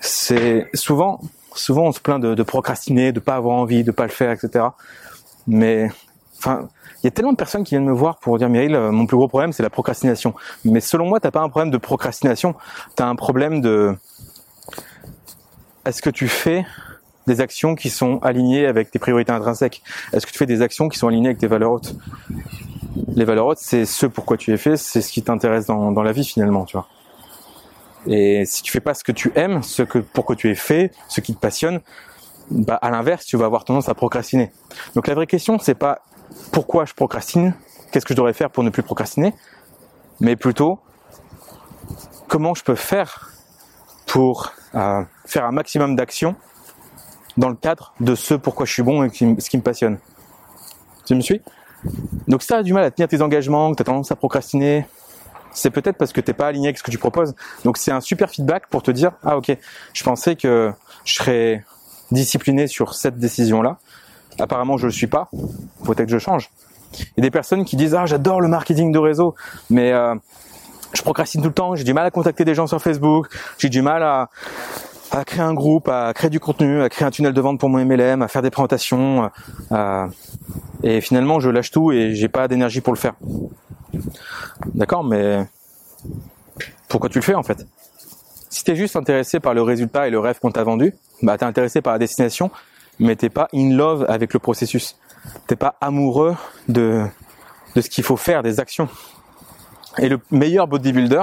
C'est 0.00 0.68
souvent, 0.74 1.20
souvent 1.54 1.84
on 1.84 1.92
se 1.92 2.00
plaint 2.00 2.20
de, 2.20 2.42
procrastiner, 2.42 3.12
de 3.12 3.20
pas 3.20 3.36
avoir 3.36 3.56
envie, 3.56 3.84
de 3.84 3.90
pas 3.90 4.04
le 4.04 4.10
faire, 4.10 4.30
etc. 4.30 4.66
Mais 5.46 5.88
enfin, 6.38 6.68
il 7.02 7.06
y 7.06 7.08
a 7.08 7.10
tellement 7.10 7.32
de 7.32 7.36
personnes 7.36 7.64
qui 7.64 7.70
viennent 7.70 7.84
me 7.84 7.92
voir 7.92 8.18
pour 8.18 8.38
dire 8.38 8.48
Meryl, 8.48 8.74
euh, 8.74 8.90
mon 8.90 9.06
plus 9.06 9.16
gros 9.16 9.28
problème 9.28 9.52
c'est 9.52 9.62
la 9.62 9.70
procrastination. 9.70 10.34
Mais 10.64 10.80
selon 10.80 11.06
moi, 11.06 11.20
t'as 11.20 11.30
pas 11.30 11.40
un 11.40 11.48
problème 11.48 11.70
de 11.70 11.78
procrastination, 11.78 12.54
t'as 12.94 13.06
un 13.06 13.16
problème 13.16 13.60
de 13.60 13.96
est-ce 15.86 16.02
que 16.02 16.10
tu 16.10 16.26
fais 16.26 16.66
des 17.26 17.40
actions 17.40 17.74
qui 17.74 17.90
sont 17.90 18.18
alignées 18.22 18.66
avec 18.66 18.90
tes 18.90 18.98
priorités 18.98 19.32
intrinsèques? 19.32 19.82
Est-ce 20.12 20.26
que 20.26 20.32
tu 20.32 20.38
fais 20.38 20.46
des 20.46 20.62
actions 20.62 20.88
qui 20.88 20.98
sont 20.98 21.08
alignées 21.08 21.28
avec 21.28 21.38
tes 21.38 21.46
valeurs 21.46 21.72
hautes? 21.72 21.94
Les 23.14 23.24
valeurs 23.24 23.46
hautes, 23.46 23.58
c'est 23.60 23.84
ce 23.84 24.06
pourquoi 24.06 24.36
tu 24.36 24.52
es 24.52 24.56
fait, 24.56 24.76
c'est 24.76 25.00
ce 25.00 25.10
qui 25.10 25.22
t'intéresse 25.22 25.66
dans, 25.66 26.02
la 26.02 26.12
vie 26.12 26.24
finalement, 26.24 26.64
tu 26.64 26.76
vois. 26.76 26.86
Et 28.06 28.44
si 28.46 28.62
tu 28.62 28.70
fais 28.70 28.80
pas 28.80 28.94
ce 28.94 29.02
que 29.02 29.12
tu 29.12 29.32
aimes, 29.34 29.62
ce 29.62 29.82
que 29.82 29.98
pourquoi 29.98 30.36
tu 30.36 30.50
es 30.50 30.54
fait, 30.54 30.92
ce 31.08 31.20
qui 31.20 31.34
te 31.34 31.40
passionne, 31.40 31.80
bah 32.50 32.76
à 32.76 32.90
l'inverse, 32.90 33.24
tu 33.24 33.36
vas 33.36 33.46
avoir 33.46 33.64
tendance 33.64 33.88
à 33.88 33.94
procrastiner. 33.94 34.52
Donc 34.94 35.08
la 35.08 35.14
vraie 35.14 35.26
question, 35.26 35.58
c'est 35.58 35.74
pas 35.74 36.02
pourquoi 36.52 36.84
je 36.84 36.94
procrastine, 36.94 37.54
qu'est-ce 37.90 38.06
que 38.06 38.14
je 38.14 38.16
devrais 38.16 38.32
faire 38.32 38.50
pour 38.50 38.62
ne 38.62 38.70
plus 38.70 38.82
procrastiner, 38.82 39.34
mais 40.20 40.36
plutôt 40.36 40.78
comment 42.28 42.54
je 42.54 42.62
peux 42.62 42.76
faire 42.76 43.30
pour 44.06 44.52
euh, 44.74 45.02
faire 45.24 45.44
un 45.44 45.52
maximum 45.52 45.96
d'actions 45.96 46.36
dans 47.36 47.48
le 47.48 47.56
cadre 47.56 47.92
de 48.00 48.14
ce 48.14 48.34
pourquoi 48.34 48.66
je 48.66 48.72
suis 48.72 48.82
bon 48.82 49.02
et 49.04 49.10
ce 49.10 49.50
qui 49.50 49.56
me 49.56 49.62
passionne. 49.62 49.98
Tu 51.06 51.14
me 51.14 51.20
suis? 51.20 51.42
Donc 52.28 52.42
si 52.42 52.48
tu 52.48 52.54
as 52.54 52.62
du 52.62 52.72
mal 52.72 52.84
à 52.84 52.90
tenir 52.90 53.08
tes 53.08 53.22
engagements, 53.22 53.70
que 53.70 53.76
tu 53.76 53.82
as 53.82 53.84
tendance 53.84 54.10
à 54.10 54.16
procrastiner, 54.16 54.86
c'est 55.52 55.70
peut-être 55.70 55.96
parce 55.96 56.12
que 56.12 56.20
t'es 56.20 56.32
pas 56.32 56.48
aligné 56.48 56.68
avec 56.68 56.78
ce 56.78 56.82
que 56.82 56.90
tu 56.90 56.98
proposes. 56.98 57.34
Donc 57.64 57.78
c'est 57.78 57.92
un 57.92 58.00
super 58.00 58.30
feedback 58.30 58.68
pour 58.68 58.82
te 58.82 58.90
dire 58.90 59.12
ah 59.24 59.36
ok, 59.36 59.56
je 59.92 60.04
pensais 60.04 60.36
que 60.36 60.72
je 61.04 61.14
serais 61.14 61.64
discipliné 62.10 62.66
sur 62.66 62.94
cette 62.94 63.18
décision-là. 63.18 63.78
Apparemment 64.38 64.76
je 64.76 64.86
le 64.86 64.92
suis 64.92 65.06
pas. 65.06 65.30
Peut-être 65.84 66.06
que 66.06 66.12
je 66.12 66.18
change. 66.18 66.50
Il 66.92 67.18
y 67.18 67.20
a 67.20 67.22
des 67.22 67.30
personnes 67.30 67.64
qui 67.64 67.76
disent 67.76 67.94
ah 67.94 68.06
j'adore 68.06 68.40
le 68.40 68.48
marketing 68.48 68.92
de 68.92 68.98
réseau, 68.98 69.34
mais 69.70 69.92
euh, 69.92 70.14
je 70.92 71.02
procrastine 71.02 71.42
tout 71.42 71.48
le 71.48 71.54
temps. 71.54 71.74
J'ai 71.74 71.84
du 71.84 71.94
mal 71.94 72.06
à 72.06 72.10
contacter 72.10 72.44
des 72.44 72.54
gens 72.54 72.66
sur 72.66 72.82
Facebook. 72.82 73.28
J'ai 73.58 73.68
du 73.68 73.82
mal 73.82 74.02
à 74.02 74.30
à 75.10 75.24
créer 75.24 75.42
un 75.42 75.54
groupe, 75.54 75.88
à 75.88 76.12
créer 76.14 76.30
du 76.30 76.40
contenu, 76.40 76.82
à 76.82 76.88
créer 76.88 77.06
un 77.06 77.10
tunnel 77.10 77.32
de 77.32 77.40
vente 77.40 77.58
pour 77.58 77.68
mon 77.68 77.84
MLM, 77.84 78.22
à 78.22 78.28
faire 78.28 78.42
des 78.42 78.50
présentations. 78.50 79.30
Euh, 79.72 80.06
et 80.82 81.00
finalement, 81.00 81.40
je 81.40 81.50
lâche 81.50 81.70
tout 81.70 81.92
et 81.92 82.14
j'ai 82.14 82.28
pas 82.28 82.48
d'énergie 82.48 82.80
pour 82.80 82.92
le 82.92 82.98
faire. 82.98 83.14
D'accord, 84.74 85.04
mais 85.04 85.46
pourquoi 86.88 87.08
tu 87.08 87.18
le 87.18 87.24
fais 87.24 87.34
en 87.34 87.42
fait? 87.42 87.66
Si 88.50 88.64
t'es 88.64 88.76
juste 88.76 88.96
intéressé 88.96 89.40
par 89.40 89.54
le 89.54 89.62
résultat 89.62 90.08
et 90.08 90.10
le 90.10 90.18
rêve 90.18 90.38
qu'on 90.38 90.50
t'a 90.50 90.64
vendu, 90.64 90.94
bah 91.22 91.36
t'es 91.36 91.44
intéressé 91.44 91.82
par 91.82 91.92
la 91.92 91.98
destination, 91.98 92.50
mais 92.98 93.16
t'es 93.16 93.28
pas 93.28 93.48
in 93.54 93.74
love 93.74 94.04
avec 94.08 94.32
le 94.32 94.38
processus. 94.38 94.96
T'es 95.46 95.56
pas 95.56 95.76
amoureux 95.80 96.36
de 96.68 97.04
de 97.74 97.80
ce 97.82 97.90
qu'il 97.90 98.04
faut 98.04 98.16
faire, 98.16 98.42
des 98.42 98.58
actions. 98.58 98.88
Et 99.98 100.08
le 100.08 100.18
meilleur 100.30 100.66
bodybuilder, 100.66 101.22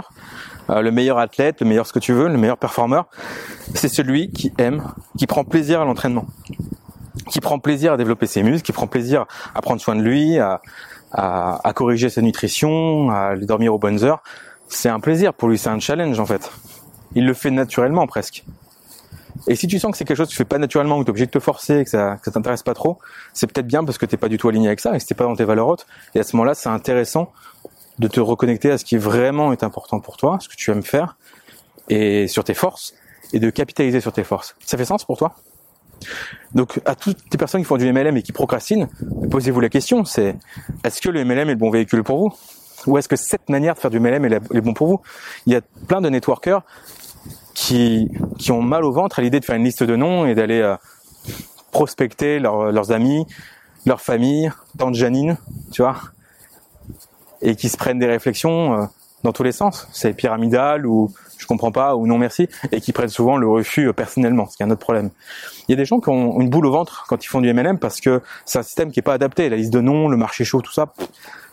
euh, 0.70 0.82
le 0.82 0.91
meilleur 0.91 1.17
athlète, 1.17 1.62
le 1.62 1.67
meilleur 1.67 1.88
ce 1.88 1.93
que 1.93 2.00
tu 2.00 2.13
veux, 2.13 2.27
le 2.27 2.38
meilleur 2.38 2.58
performeur, 2.58 3.08
c'est 3.74 3.88
celui 3.88 4.32
qui 4.32 4.53
aime, 4.58 4.84
qui 5.17 5.27
prend 5.27 5.43
plaisir 5.43 5.82
à 5.82 5.86
l'entraînement, 5.86 6.25
qui 7.29 7.39
prend 7.39 7.60
plaisir 7.60 7.93
à 7.93 7.98
développer 7.98 8.27
ses 8.27 8.43
muscles, 8.43 8.65
qui 8.65 8.72
prend 8.72 8.88
plaisir 8.88 9.25
à 9.55 9.62
prendre 9.62 9.82
soin 9.82 9.96
de 9.96 10.01
lui, 10.01 10.39
à, 10.39 10.62
à, 11.12 11.67
à 11.67 11.74
corriger 11.74 12.10
sa 12.10 12.22
nutrition, 12.22 13.10
à 13.10 13.36
dormir 13.36 13.74
aux 13.74 13.79
bonnes 13.79 14.03
heures. 14.03 14.24
C'est 14.67 14.89
un 14.89 15.00
plaisir 15.00 15.34
pour 15.34 15.50
lui, 15.50 15.58
c'est 15.58 15.70
un 15.70 15.79
challenge 15.79 16.20
en 16.20 16.25
fait. 16.25 16.51
Il 17.15 17.25
le 17.25 17.34
fait 17.34 17.51
naturellement 17.51 18.08
presque. 18.08 18.43
Et 19.48 19.55
si 19.55 19.67
tu 19.67 19.77
sens 19.79 19.91
que 19.91 19.98
c'est 19.98 20.05
quelque 20.05 20.17
chose 20.17 20.27
que 20.27 20.32
tu 20.32 20.38
fais 20.38 20.46
pas 20.46 20.58
naturellement, 20.58 21.00
que 21.00 21.03
tu 21.03 21.08
es 21.08 21.12
obligé 21.12 21.25
de 21.25 21.32
te 21.32 21.39
forcer, 21.39 21.84
que 21.84 21.89
ça, 21.89 22.17
que 22.17 22.25
ça 22.25 22.32
t'intéresse 22.32 22.63
pas 22.63 22.74
trop, 22.74 23.00
c'est 23.34 23.51
peut-être 23.51 23.67
bien 23.67 23.84
parce 23.84 23.98
que 23.98 24.05
t'es 24.05 24.17
pas 24.17 24.29
du 24.29 24.38
tout 24.38 24.48
aligné 24.48 24.67
avec 24.67 24.79
ça 24.79 24.91
et 24.91 24.93
que 24.93 25.00
c'était 25.00 25.15
pas 25.15 25.25
dans 25.25 25.36
tes 25.36 25.43
valeurs 25.43 25.67
hautes. 25.67 25.86
Et 26.15 26.20
à 26.20 26.24
ce 26.24 26.36
moment-là, 26.36 26.53
c'est 26.53 26.70
intéressant 26.70 27.32
de 28.00 28.08
te 28.08 28.20
reconnecter 28.20 28.72
à 28.72 28.78
ce 28.78 28.86
qui 28.86 28.98
vraiment 28.98 29.52
est 29.52 29.64
important 29.64 30.00
pour 30.00 30.18
toi, 30.18 30.38
ce 30.42 30.50
que 30.50 30.56
tu 30.56 30.72
aimes 30.72 30.84
faire, 30.84 31.18
et 31.90 32.28
sur 32.28 32.44
tes 32.44 32.54
forces, 32.54 32.94
et 33.34 33.40
de 33.40 33.50
capitaliser 33.50 34.02
sur 34.02 34.14
tes 34.14 34.24
forces. 34.24 34.56
Ça 34.66 34.78
fait 34.78 34.86
sens 34.86 35.06
pour 35.06 35.18
toi? 35.18 35.36
Donc 36.54 36.82
à 36.86 36.96
toutes 36.96 37.18
les 37.32 37.38
personnes 37.38 37.62
qui 37.62 37.68
font 37.68 37.78
du 37.78 37.92
MLM 37.92 38.18
et 38.18 38.24
qui 38.24 38.32
procrastinent, 38.32 38.88
posez-vous 39.32 39.60
la 39.60 39.70
question, 39.70 40.06
c'est 40.06 40.36
est-ce 40.84 41.02
que 41.02 41.10
le 41.10 41.24
MLM 41.24 41.50
est 41.50 41.54
le 41.54 41.56
bon 41.56 41.70
véhicule 41.70 42.04
pour 42.04 42.20
vous? 42.20 42.34
Ou 42.88 42.98
est-ce 42.98 43.08
que 43.08 43.16
cette 43.16 43.50
manière 43.50 43.76
de 43.76 43.80
faire 43.80 43.92
du 43.92 44.00
MLM 44.00 44.26
est, 44.26 44.62
bon 44.62 44.74
pour 44.74 44.88
vous? 44.88 45.02
Il 45.46 45.54
y 45.54 45.56
a 45.56 45.62
plein 45.88 46.02
de 46.02 46.10
networkers 46.10 46.62
qui, 47.54 48.10
qui 48.38 48.52
ont 48.52 48.62
mal 48.62 48.84
au 48.84 48.92
ventre 48.92 49.20
à 49.20 49.22
l'idée 49.22 49.40
de 49.40 49.46
faire 49.46 49.56
une 49.56 49.64
liste 49.64 49.84
de 49.84 49.96
noms 49.96 50.26
et 50.26 50.36
d'aller 50.36 50.60
euh, 50.60 50.76
prospecter 51.72 52.40
leurs 52.40 52.92
amis, 52.92 53.26
leur 53.86 54.02
famille, 54.02 54.52
tante 54.78 54.96
Janine, 54.96 55.38
tu 55.72 55.82
vois? 55.82 55.96
Et 57.44 57.56
qui 57.56 57.70
se 57.70 57.78
prennent 57.78 58.00
des 58.00 58.08
réflexions. 58.08 58.74
Euh, 58.74 58.86
dans 59.24 59.32
tous 59.32 59.44
les 59.44 59.52
sens. 59.52 59.88
C'est 59.92 60.14
pyramidal 60.14 60.86
ou 60.86 61.12
je 61.38 61.48
comprends 61.48 61.72
pas 61.72 61.96
ou 61.96 62.08
non 62.08 62.18
merci 62.18 62.48
et 62.72 62.82
qui 62.82 62.92
prennent 62.92 63.10
souvent 63.10 63.38
le 63.38 63.48
refus 63.48 63.88
euh, 63.88 63.94
personnellement, 63.94 64.48
ce 64.48 64.58
qui 64.58 64.64
est 64.64 64.66
un 64.66 64.70
autre 64.70 64.82
problème. 64.82 65.10
Il 65.68 65.72
y 65.72 65.74
a 65.74 65.78
des 65.78 65.86
gens 65.86 66.00
qui 66.00 66.10
ont 66.10 66.40
une 66.40 66.50
boule 66.50 66.66
au 66.66 66.72
ventre 66.72 67.06
quand 67.08 67.24
ils 67.24 67.28
font 67.28 67.42
du 67.42 67.52
MLM 67.52 67.80
parce 67.80 68.00
que 68.02 68.22
c'est 68.46 68.60
un 68.60 68.64
système 68.64 68.92
qui 68.92 69.00
est 69.00 69.04
pas 69.04 69.14
adapté. 69.14 69.50
La 69.50 69.58
liste 69.58 69.74
de 69.74 69.82
noms, 69.82 70.10
le 70.10 70.18
marché 70.18 70.44
chaud, 70.44 70.62
tout 70.62 70.74
ça, 70.74 70.94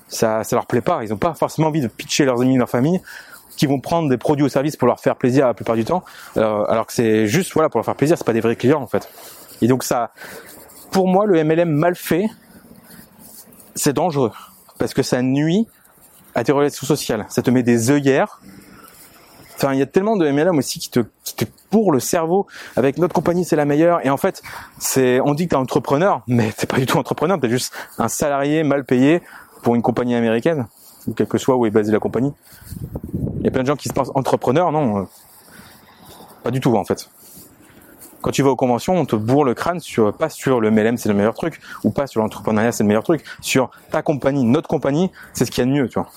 ça, 0.09 0.45
ça 0.45 0.57
leur 0.57 0.67
plaît 0.67 0.81
pas. 0.81 1.03
Ils 1.05 1.13
ont 1.13 1.19
pas 1.19 1.35
forcément 1.35 1.69
envie 1.69 1.81
de 1.81 1.89
pitcher 1.89 2.25
leurs 2.25 2.41
amis, 2.43 2.57
leur 2.59 2.69
famille, 2.69 3.01
qui 3.57 3.67
vont 3.67 3.81
prendre 3.81 4.09
des 4.09 4.19
produits 4.19 4.45
ou 4.45 4.49
services 4.49 4.77
pour 4.77 4.89
leur 4.89 5.01
faire 5.01 5.17
plaisir 5.17 5.47
la 5.47 5.55
plupart 5.55 5.77
du 5.77 5.85
temps, 5.85 6.03
euh, 6.37 6.65
alors 6.65 6.87
que 6.87 6.93
c'est 6.93 7.27
juste 7.27 7.53
voilà 7.53 7.69
pour 7.69 7.79
leur 7.79 7.85
faire 7.85 7.95
plaisir, 7.95 8.17
c'est 8.17 8.25
pas 8.25 8.33
des 8.33 8.41
vrais 8.41 8.57
clients 8.57 8.81
en 8.81 8.87
fait. 8.87 9.09
Et 9.61 9.69
donc 9.69 9.85
ça, 9.85 10.13
pour 10.91 11.09
moi, 11.09 11.27
le 11.27 11.45
MLM 11.45 11.69
mal 11.69 11.95
fait, 11.95 12.27
c'est 13.75 13.93
dangereux 13.93 14.33
parce 14.79 14.95
que 14.95 15.03
ça 15.03 15.21
nuit 15.21 15.69
à 16.35 16.45
tes 16.45 16.53
relations 16.53 16.87
sociales. 16.87 17.27
Ça 17.29 17.43
te 17.43 17.51
met 17.51 17.63
des 17.63 17.91
œillères. 17.91 18.41
Enfin, 19.57 19.75
il 19.75 19.79
y 19.79 19.83
a 19.83 19.87
tellement 19.87 20.17
de 20.17 20.31
MLM 20.31 20.57
aussi 20.57 20.79
qui 20.79 20.91
te, 20.91 21.01
qui 21.25 21.35
te 21.35 21.45
pour 21.71 21.93
le 21.93 22.01
cerveau. 22.01 22.47
Avec 22.77 22.99
notre 22.99 23.15
compagnie, 23.15 23.45
c'est 23.45 23.57
la 23.57 23.65
meilleure. 23.65 24.05
Et 24.05 24.11
en 24.11 24.17
fait, 24.17 24.43
c'est, 24.79 25.21
on 25.21 25.35
dit 25.35 25.45
que 25.45 25.51
t'es 25.51 25.57
entrepreneur, 25.57 26.23
mais 26.27 26.53
t'es 26.53 26.67
pas 26.67 26.79
du 26.79 26.87
tout 26.87 26.99
entrepreneur. 26.99 27.39
T'es 27.41 27.49
juste 27.49 27.73
un 27.99 28.09
salarié 28.09 28.63
mal 28.65 28.85
payé 28.85 29.23
pour 29.63 29.75
une 29.75 29.83
compagnie 29.83 30.15
américaine, 30.15 30.67
ou 31.07 31.15
quel 31.15 31.27
que 31.27 31.39
soit 31.39 31.57
où 31.57 31.67
est 31.67 31.71
basée 31.71 31.93
la 31.93 31.99
compagnie. 31.99 32.33
Il 33.39 33.45
y 33.45 33.49
a 33.49 33.51
plein 33.51 33.63
de 33.63 33.69
gens 33.69 33.77
qui 33.77 33.89
se 33.89 33.93
pensent 33.93 34.11
entrepreneurs, 34.15 34.73
non. 34.73 35.03
Euh, 35.03 35.05
pas 36.43 36.51
du 36.51 36.61
tout, 36.61 36.77
en 36.77 36.85
fait. 36.85 37.09
Quand 38.23 38.31
tu 38.31 38.43
vas 38.43 38.51
aux 38.51 38.57
conventions, 38.57 38.95
on 38.97 39.07
te 39.07 39.17
bourre 39.17 39.45
le 39.45 39.55
crâne 39.55 39.81
sur, 39.81 40.13
pas 40.13 40.29
sur 40.29 40.61
le 40.61 40.71
MLM, 40.71 40.97
c'est 40.99 41.09
le 41.09 41.15
meilleur 41.15 41.35
truc, 41.35 41.61
ou 41.85 41.91
pas 41.91 42.07
sur 42.07 42.21
l'entrepreneuriat, 42.21 42.73
c'est 42.73 42.83
le 42.83 42.89
meilleur 42.89 43.03
truc, 43.03 43.25
sur 43.41 43.71
ta 43.91 44.03
compagnie, 44.03 44.45
notre 44.45 44.69
compagnie, 44.69 45.11
c'est 45.33 45.45
ce 45.45 45.51
qu'il 45.51 45.65
y 45.65 45.67
a 45.67 45.71
de 45.71 45.77
mieux, 45.77 45.89
tu 45.89 45.99
vois. 45.99 46.09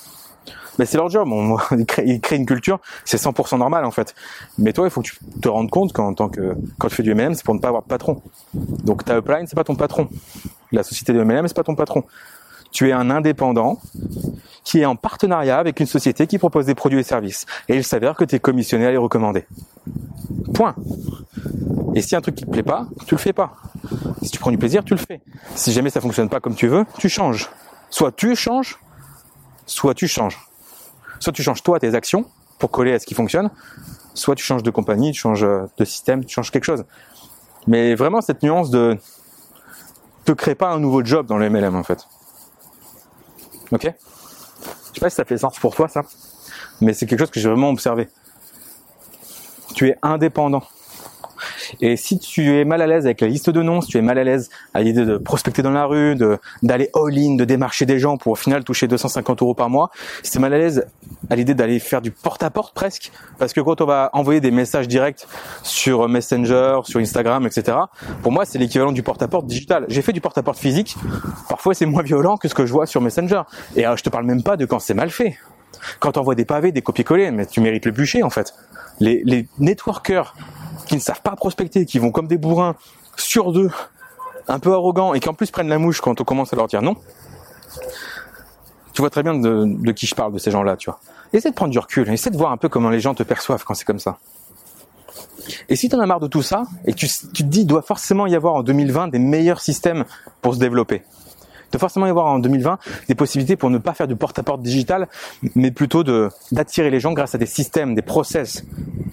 Mais 0.79 0.85
c'est 0.85 0.97
leur 0.97 1.09
job, 1.09 1.27
ils, 2.05 2.19
créent, 2.19 2.37
une 2.37 2.45
culture, 2.45 2.79
c'est 3.05 3.21
100% 3.21 3.57
normal 3.59 3.85
en 3.85 3.91
fait. 3.91 4.15
Mais 4.57 4.73
toi, 4.73 4.85
il 4.87 4.89
faut 4.89 5.01
que 5.01 5.07
tu 5.07 5.17
te 5.41 5.47
rendes 5.47 5.69
compte 5.69 5.93
qu'en 5.93 6.13
tant 6.13 6.29
que, 6.29 6.55
quand 6.79 6.87
tu 6.87 6.95
fais 6.95 7.03
du 7.03 7.13
MLM, 7.13 7.35
c'est 7.35 7.45
pour 7.45 7.53
ne 7.53 7.59
pas 7.59 7.67
avoir 7.67 7.83
de 7.83 7.87
patron. 7.87 8.21
Donc 8.53 9.05
ta 9.05 9.17
upline, 9.17 9.45
c'est 9.47 9.55
pas 9.55 9.63
ton 9.63 9.75
patron. 9.75 10.09
La 10.71 10.83
société 10.83 11.13
de 11.13 11.23
MLM, 11.23 11.47
c'est 11.47 11.55
pas 11.55 11.63
ton 11.63 11.75
patron. 11.75 12.03
Tu 12.71 12.89
es 12.89 12.91
un 12.91 13.11
indépendant 13.11 13.79
qui 14.63 14.79
est 14.79 14.85
en 14.85 14.95
partenariat 14.95 15.59
avec 15.59 15.79
une 15.79 15.85
société 15.85 16.25
qui 16.25 16.39
propose 16.39 16.65
des 16.65 16.73
produits 16.73 16.99
et 16.99 17.03
services. 17.03 17.45
Et 17.69 17.75
il 17.75 17.83
s'avère 17.83 18.15
que 18.15 18.25
tu 18.25 18.35
es 18.35 18.39
commissionné 18.39 18.87
à 18.87 18.91
les 18.91 18.97
recommander. 18.97 19.45
Point. 20.55 20.73
Et 21.95 22.01
si 22.01 22.15
un 22.15 22.21
truc 22.21 22.35
qui 22.35 22.45
te 22.45 22.49
plaît 22.49 22.63
pas, 22.63 22.87
tu 23.05 23.15
le 23.15 23.19
fais 23.19 23.33
pas. 23.33 23.55
Si 24.21 24.29
tu 24.29 24.39
prends 24.39 24.51
du 24.51 24.57
plaisir, 24.57 24.83
tu 24.83 24.93
le 24.93 24.99
fais. 24.99 25.21
Si 25.55 25.71
jamais 25.71 25.89
ça 25.89 26.01
fonctionne 26.01 26.29
pas 26.29 26.39
comme 26.39 26.55
tu 26.55 26.67
veux, 26.67 26.85
tu 26.97 27.09
changes. 27.09 27.49
Soit 27.89 28.11
tu 28.11 28.35
changes, 28.35 28.79
soit 29.65 29.93
tu 29.93 30.07
changes. 30.07 30.39
Soit 31.19 31.33
tu 31.33 31.43
changes 31.43 31.61
toi 31.63 31.79
tes 31.79 31.93
actions 31.93 32.25
pour 32.57 32.71
coller 32.71 32.93
à 32.93 32.99
ce 32.99 33.05
qui 33.05 33.13
fonctionne, 33.13 33.49
soit 34.13 34.35
tu 34.35 34.43
changes 34.43 34.63
de 34.63 34.71
compagnie, 34.71 35.11
tu 35.11 35.19
changes 35.19 35.45
de 35.77 35.85
système, 35.85 36.25
tu 36.25 36.33
changes 36.33 36.51
quelque 36.51 36.63
chose. 36.63 36.85
Mais 37.67 37.95
vraiment 37.95 38.21
cette 38.21 38.43
nuance 38.43 38.69
de 38.69 38.97
te 40.25 40.31
crée 40.31 40.55
pas 40.55 40.71
un 40.71 40.79
nouveau 40.79 41.03
job 41.03 41.27
dans 41.27 41.37
le 41.37 41.49
MLM 41.49 41.75
en 41.75 41.83
fait. 41.83 42.07
Ok? 43.71 43.83
Je 43.83 44.99
sais 44.99 45.01
pas 45.01 45.09
si 45.09 45.15
ça 45.15 45.25
fait 45.25 45.37
sens 45.37 45.57
pour 45.59 45.75
toi 45.75 45.87
ça, 45.87 46.03
mais 46.81 46.93
c'est 46.93 47.05
quelque 47.05 47.19
chose 47.19 47.31
que 47.31 47.39
j'ai 47.39 47.49
vraiment 47.49 47.69
observé. 47.69 48.09
Tu 49.75 49.89
es 49.89 49.97
indépendant. 50.01 50.63
Et 51.81 51.97
si 51.97 52.19
tu 52.19 52.57
es 52.57 52.65
mal 52.65 52.81
à 52.81 52.87
l'aise 52.87 53.05
avec 53.05 53.21
la 53.21 53.27
liste 53.27 53.49
de 53.49 53.61
noms, 53.61 53.81
si 53.81 53.89
tu 53.89 53.97
es 53.97 54.01
mal 54.01 54.17
à 54.17 54.23
l'aise 54.23 54.49
à 54.73 54.81
l'idée 54.81 55.05
de 55.05 55.17
prospecter 55.17 55.61
dans 55.61 55.71
la 55.71 55.85
rue, 55.85 56.15
de 56.15 56.37
d'aller 56.61 56.89
all-in, 56.95 57.35
de 57.35 57.45
démarcher 57.45 57.85
des 57.85 57.99
gens 57.99 58.17
pour 58.17 58.33
au 58.33 58.35
final 58.35 58.63
toucher 58.63 58.87
250 58.87 59.41
euros 59.41 59.53
par 59.53 59.69
mois, 59.69 59.91
si 60.21 60.31
tu 60.31 60.37
es 60.37 60.41
mal 60.41 60.53
à 60.53 60.57
l'aise 60.57 60.85
à 61.29 61.35
l'idée 61.35 61.53
d'aller 61.53 61.79
faire 61.79 62.01
du 62.01 62.11
porte-à-porte 62.11 62.73
presque, 62.73 63.11
parce 63.37 63.53
que 63.53 63.61
quand 63.61 63.81
on 63.81 63.85
va 63.85 64.09
envoyer 64.13 64.41
des 64.41 64.51
messages 64.51 64.87
directs 64.87 65.25
sur 65.63 66.07
Messenger, 66.07 66.81
sur 66.83 66.99
Instagram, 66.99 67.45
etc., 67.45 67.77
pour 68.21 68.31
moi 68.31 68.45
c'est 68.45 68.59
l'équivalent 68.59 68.91
du 68.91 69.03
porte-à-porte 69.03 69.45
digital. 69.45 69.85
J'ai 69.87 70.01
fait 70.01 70.13
du 70.13 70.21
porte-à-porte 70.21 70.57
physique, 70.57 70.95
parfois 71.49 71.73
c'est 71.73 71.85
moins 71.85 72.03
violent 72.03 72.37
que 72.37 72.47
ce 72.47 72.55
que 72.55 72.65
je 72.65 72.71
vois 72.71 72.85
sur 72.85 73.01
Messenger. 73.01 73.43
Et 73.75 73.85
euh, 73.85 73.95
je 73.95 74.03
te 74.03 74.09
parle 74.09 74.25
même 74.25 74.43
pas 74.43 74.57
de 74.57 74.65
quand 74.65 74.79
c'est 74.79 74.93
mal 74.93 75.09
fait. 75.09 75.37
Quand 75.99 76.17
on 76.17 76.21
envoie 76.21 76.35
des 76.35 76.45
pavés, 76.45 76.71
des 76.71 76.81
copier-coller, 76.81 77.31
mais 77.31 77.45
tu 77.45 77.61
mérites 77.61 77.85
le 77.85 77.91
bûcher 77.91 78.23
en 78.23 78.29
fait. 78.29 78.53
Les, 78.99 79.21
les 79.25 79.47
networkers 79.59 80.33
qui 80.87 80.95
ne 80.95 80.99
savent 81.01 81.21
pas 81.21 81.35
prospecter, 81.35 81.85
qui 81.85 81.99
vont 81.99 82.11
comme 82.11 82.27
des 82.27 82.37
bourrins 82.37 82.75
sur 83.17 83.51
deux, 83.51 83.69
un 84.47 84.59
peu 84.59 84.73
arrogants, 84.73 85.13
et 85.13 85.19
qui 85.19 85.29
en 85.29 85.33
plus 85.33 85.51
prennent 85.51 85.69
la 85.69 85.79
mouche 85.79 86.01
quand 86.01 86.19
on 86.19 86.23
commence 86.23 86.53
à 86.53 86.55
leur 86.55 86.67
dire 86.67 86.81
non, 86.81 86.95
tu 88.93 89.01
vois 89.01 89.09
très 89.09 89.23
bien 89.23 89.33
de, 89.33 89.91
qui 89.91 90.05
je 90.05 90.15
parle, 90.15 90.33
de 90.33 90.37
ces 90.37 90.51
gens-là, 90.51 90.77
tu 90.77 90.89
vois. 90.89 90.99
Essaie 91.33 91.49
de 91.49 91.55
prendre 91.55 91.71
du 91.71 91.79
recul, 91.79 92.09
essaie 92.11 92.29
de 92.29 92.37
voir 92.37 92.51
un 92.51 92.57
peu 92.57 92.69
comment 92.69 92.89
les 92.89 92.99
gens 92.99 93.15
te 93.15 93.23
perçoivent 93.23 93.63
quand 93.63 93.73
c'est 93.73 93.85
comme 93.85 93.99
ça. 93.99 94.17
Et 95.67 95.75
si 95.75 95.89
tu 95.89 95.95
en 95.95 95.99
as 95.99 96.05
marre 96.05 96.19
de 96.19 96.27
tout 96.27 96.43
ça, 96.43 96.63
et 96.85 96.93
tu, 96.93 97.07
te 97.07 97.43
dis, 97.43 97.65
doit 97.65 97.81
forcément 97.81 98.27
y 98.27 98.35
avoir 98.35 98.53
en 98.53 98.63
2020 98.63 99.09
des 99.09 99.19
meilleurs 99.19 99.61
systèmes 99.61 100.05
pour 100.41 100.53
se 100.53 100.59
développer, 100.59 101.01
de 101.73 101.77
forcément 101.77 102.05
y 102.05 102.09
avoir 102.09 102.27
en 102.27 102.39
2020 102.39 102.77
des 103.07 103.15
possibilités 103.15 103.55
pour 103.55 103.69
ne 103.69 103.79
pas 103.79 103.93
faire 103.93 104.07
du 104.07 104.15
porte-à-porte 104.15 104.61
digital, 104.61 105.09
mais 105.55 105.71
plutôt 105.71 106.03
de 106.03 106.29
d'attirer 106.51 106.89
les 106.89 106.99
gens 106.99 107.13
grâce 107.13 107.35
à 107.35 107.37
des 107.37 107.47
systèmes, 107.47 107.95
des 107.95 108.01
process, 108.01 108.63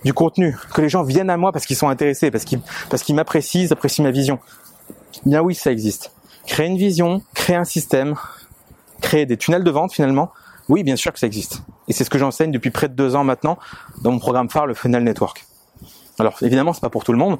du 0.04 0.12
contenu, 0.12 0.56
que 0.74 0.82
les 0.82 0.88
gens 0.88 1.02
viennent 1.02 1.30
à 1.30 1.36
moi 1.36 1.52
parce 1.52 1.66
qu'ils 1.66 1.76
sont 1.76 1.88
intéressés, 1.88 2.30
parce 2.30 2.44
qu'ils 2.44 2.60
parce 2.90 3.02
qu'ils 3.02 3.14
m'apprécient, 3.14 3.66
apprécient 3.70 4.04
ma 4.04 4.10
vision. 4.10 4.38
Bien 5.24 5.40
oui, 5.40 5.54
ça 5.54 5.72
existe. 5.72 6.12
Créer 6.46 6.66
une 6.66 6.78
vision, 6.78 7.22
créer 7.34 7.56
un 7.56 7.64
système, 7.64 8.14
créer 9.00 9.26
des 9.26 9.36
tunnels 9.36 9.64
de 9.64 9.70
vente 9.70 9.92
finalement. 9.92 10.30
Oui, 10.68 10.84
bien 10.84 10.96
sûr 10.96 11.12
que 11.12 11.18
ça 11.18 11.26
existe. 11.26 11.62
Et 11.88 11.92
c'est 11.92 12.04
ce 12.04 12.10
que 12.10 12.18
j'enseigne 12.18 12.52
depuis 12.52 12.70
près 12.70 12.88
de 12.88 12.94
deux 12.94 13.16
ans 13.16 13.24
maintenant 13.24 13.58
dans 14.02 14.12
mon 14.12 14.18
programme 14.18 14.50
phare, 14.50 14.66
le 14.66 14.74
Funnel 14.74 15.02
Network. 15.02 15.46
Alors 16.18 16.36
évidemment, 16.42 16.74
c'est 16.74 16.82
pas 16.82 16.90
pour 16.90 17.04
tout 17.04 17.12
le 17.12 17.18
monde. 17.18 17.38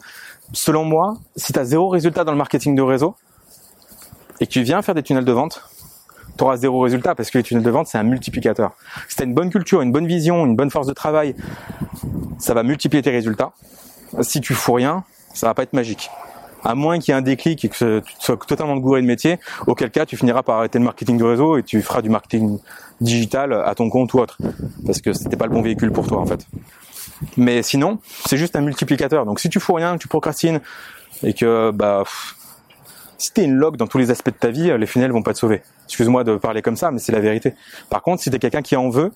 Selon 0.53 0.85
moi, 0.85 1.19
si 1.37 1.53
tu 1.53 1.59
as 1.59 1.65
zéro 1.65 1.89
résultat 1.89 2.25
dans 2.25 2.33
le 2.33 2.39
marketing 2.39 2.75
de 2.75 2.83
réseau, 2.83 3.15
et 4.40 4.47
que 4.47 4.50
tu 4.50 4.62
viens 4.62 4.82
faire 4.82 4.94
des 4.94 5.02
tunnels 5.02 5.25
de 5.25 5.32
vente, 5.32 5.62
tu 6.37 6.44
auras 6.44 6.56
zéro 6.56 6.80
résultat 6.80 7.14
parce 7.14 7.30
que 7.30 7.38
les 7.38 7.44
tunnels 7.44 7.62
de 7.62 7.70
vente, 7.70 7.87
c'est 7.87 7.99
un 7.99 8.02
multiplicateur. 8.02 8.73
Si 9.09 9.16
tu 9.16 9.23
as 9.23 9.26
une 9.26 9.35
bonne 9.35 9.50
culture, 9.50 9.82
une 9.82 9.92
bonne 9.92 10.06
vision, 10.06 10.47
une 10.47 10.56
bonne 10.56 10.70
force 10.70 10.87
de 10.87 10.92
travail, 10.92 11.35
ça 12.38 12.54
va 12.54 12.62
multiplier 12.62 13.02
tes 13.02 13.11
résultats. 13.11 13.52
Si 14.23 14.40
tu 14.40 14.54
fous 14.54 14.73
rien, 14.73 15.04
ça 15.35 15.47
va 15.47 15.54
pas 15.54 15.62
être 15.62 15.75
magique. 15.75 16.11
À 16.62 16.75
moins 16.75 16.99
qu'il 16.99 17.12
y 17.12 17.14
ait 17.14 17.18
un 17.18 17.23
déclic 17.23 17.64
et 17.64 17.68
que 17.68 18.00
tu 18.00 18.04
sois 18.18 18.37
totalement 18.37 18.76
gouré 18.76 19.00
de 19.00 19.06
métier, 19.06 19.38
auquel 19.66 19.90
cas 19.90 20.04
tu 20.04 20.16
finiras 20.16 20.42
par 20.42 20.59
arrêter 20.59 20.78
le 20.78 20.85
marketing 20.85 21.16
de 21.16 21.25
réseau 21.25 21.56
et 21.56 21.62
tu 21.62 21.80
feras 21.80 22.02
du 22.02 22.11
marketing 22.11 22.59
digital 23.00 23.52
à 23.52 23.75
ton 23.75 23.88
compte 23.88 24.12
ou 24.12 24.18
autre. 24.18 24.38
Parce 24.85 25.00
que 25.00 25.12
c'était 25.12 25.37
pas 25.37 25.47
le 25.47 25.52
bon 25.52 25.62
véhicule 25.62 25.90
pour 25.90 26.06
toi 26.06 26.18
en 26.18 26.26
fait. 26.26 26.47
Mais 27.37 27.62
sinon, 27.62 27.99
c'est 28.26 28.37
juste 28.37 28.56
un 28.56 28.61
multiplicateur. 28.61 29.25
Donc 29.25 29.40
si 29.40 29.49
tu 29.49 29.61
fous 29.61 29.75
rien, 29.75 29.94
que 29.94 30.02
tu 30.02 30.09
procrastines 30.09 30.61
et 31.23 31.35
que 31.35 31.70
bah 31.70 32.04
si 33.21 33.33
t'es 33.33 33.45
une 33.45 33.55
log 33.55 33.77
dans 33.77 33.87
tous 33.87 33.99
les 33.99 34.11
aspects 34.11 34.31
de 34.31 34.35
ta 34.35 34.49
vie, 34.49 34.73
les 34.77 34.87
funnels 34.87 35.12
vont 35.12 35.23
pas 35.23 35.35
te 35.35 35.39
sauver. 35.39 35.62
Excuse-moi 35.85 36.25
de 36.25 36.37
parler 36.37 36.62
comme 36.62 36.77
ça, 36.77 36.91
mais 36.91 36.99
c'est 36.99 37.12
la 37.12 37.21
vérité. 37.21 37.55
Par 37.91 38.03
contre, 38.03 38.23
si 38.23 38.31
t'es 38.31 38.39
quelqu'un 38.39 38.62
qui 38.62 38.77
en 38.77 38.89
veut 38.89 39.12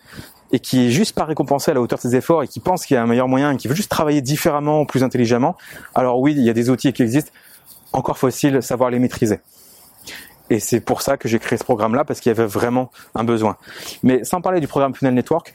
et 0.52 0.58
qui 0.60 0.86
est 0.86 0.90
juste 0.90 1.14
pas 1.14 1.24
récompensé 1.24 1.70
à 1.70 1.74
la 1.74 1.80
hauteur 1.80 1.98
de 1.98 2.02
ses 2.02 2.14
efforts 2.14 2.42
et 2.42 2.48
qui 2.48 2.60
pense 2.60 2.84
qu'il 2.84 2.94
y 2.94 2.98
a 2.98 3.02
un 3.02 3.06
meilleur 3.06 3.28
moyen 3.28 3.52
et 3.52 3.56
qui 3.56 3.66
veut 3.66 3.74
juste 3.74 3.90
travailler 3.90 4.20
différemment, 4.20 4.84
plus 4.84 5.02
intelligemment, 5.02 5.56
alors 5.94 6.20
oui, 6.20 6.34
il 6.36 6.42
y 6.42 6.50
a 6.50 6.52
des 6.52 6.68
outils 6.68 6.92
qui 6.92 7.02
existent. 7.02 7.32
Encore 7.92 8.18
faut-il 8.18 8.62
savoir 8.62 8.90
les 8.90 8.98
maîtriser. 8.98 9.40
Et 10.50 10.60
c'est 10.60 10.80
pour 10.80 11.00
ça 11.00 11.16
que 11.16 11.26
j'ai 11.26 11.38
créé 11.38 11.58
ce 11.58 11.64
programme-là, 11.64 12.04
parce 12.04 12.20
qu'il 12.20 12.28
y 12.28 12.34
avait 12.34 12.46
vraiment 12.46 12.90
un 13.14 13.24
besoin. 13.24 13.56
Mais 14.02 14.24
sans 14.24 14.42
parler 14.42 14.60
du 14.60 14.68
programme 14.68 14.94
Funnel 14.94 15.14
Network, 15.14 15.54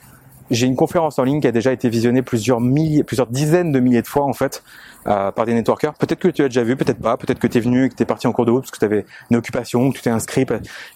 j'ai 0.51 0.67
une 0.67 0.75
conférence 0.75 1.19
en 1.19 1.23
ligne 1.23 1.41
qui 1.41 1.47
a 1.47 1.51
déjà 1.51 1.71
été 1.71 1.89
visionnée 1.89 2.21
plusieurs 2.21 2.59
milliers, 2.59 3.03
plusieurs 3.03 3.27
dizaines 3.27 3.71
de 3.71 3.79
milliers 3.79 4.01
de 4.01 4.07
fois 4.07 4.25
en 4.25 4.33
fait 4.33 4.63
euh, 5.07 5.31
par 5.31 5.45
des 5.45 5.53
networkers. 5.53 5.93
Peut-être 5.93 6.19
que 6.19 6.27
tu 6.27 6.43
as 6.43 6.47
déjà 6.47 6.63
vu, 6.63 6.75
peut-être 6.75 6.99
pas. 6.99 7.17
Peut-être 7.17 7.39
que 7.39 7.47
tu 7.47 7.57
es 7.57 7.61
venu 7.61 7.85
et 7.85 7.89
que 7.89 7.95
tu 7.95 8.03
es 8.03 8.05
parti 8.05 8.27
en 8.27 8.31
cours 8.31 8.45
de 8.45 8.51
route 8.51 8.63
parce 8.63 8.71
que 8.71 8.79
tu 8.79 8.85
avais 8.85 9.05
une 9.29 9.37
occupation, 9.37 9.91
que 9.91 9.97
tu 9.97 10.01
t'es 10.01 10.09
inscrit 10.09 10.45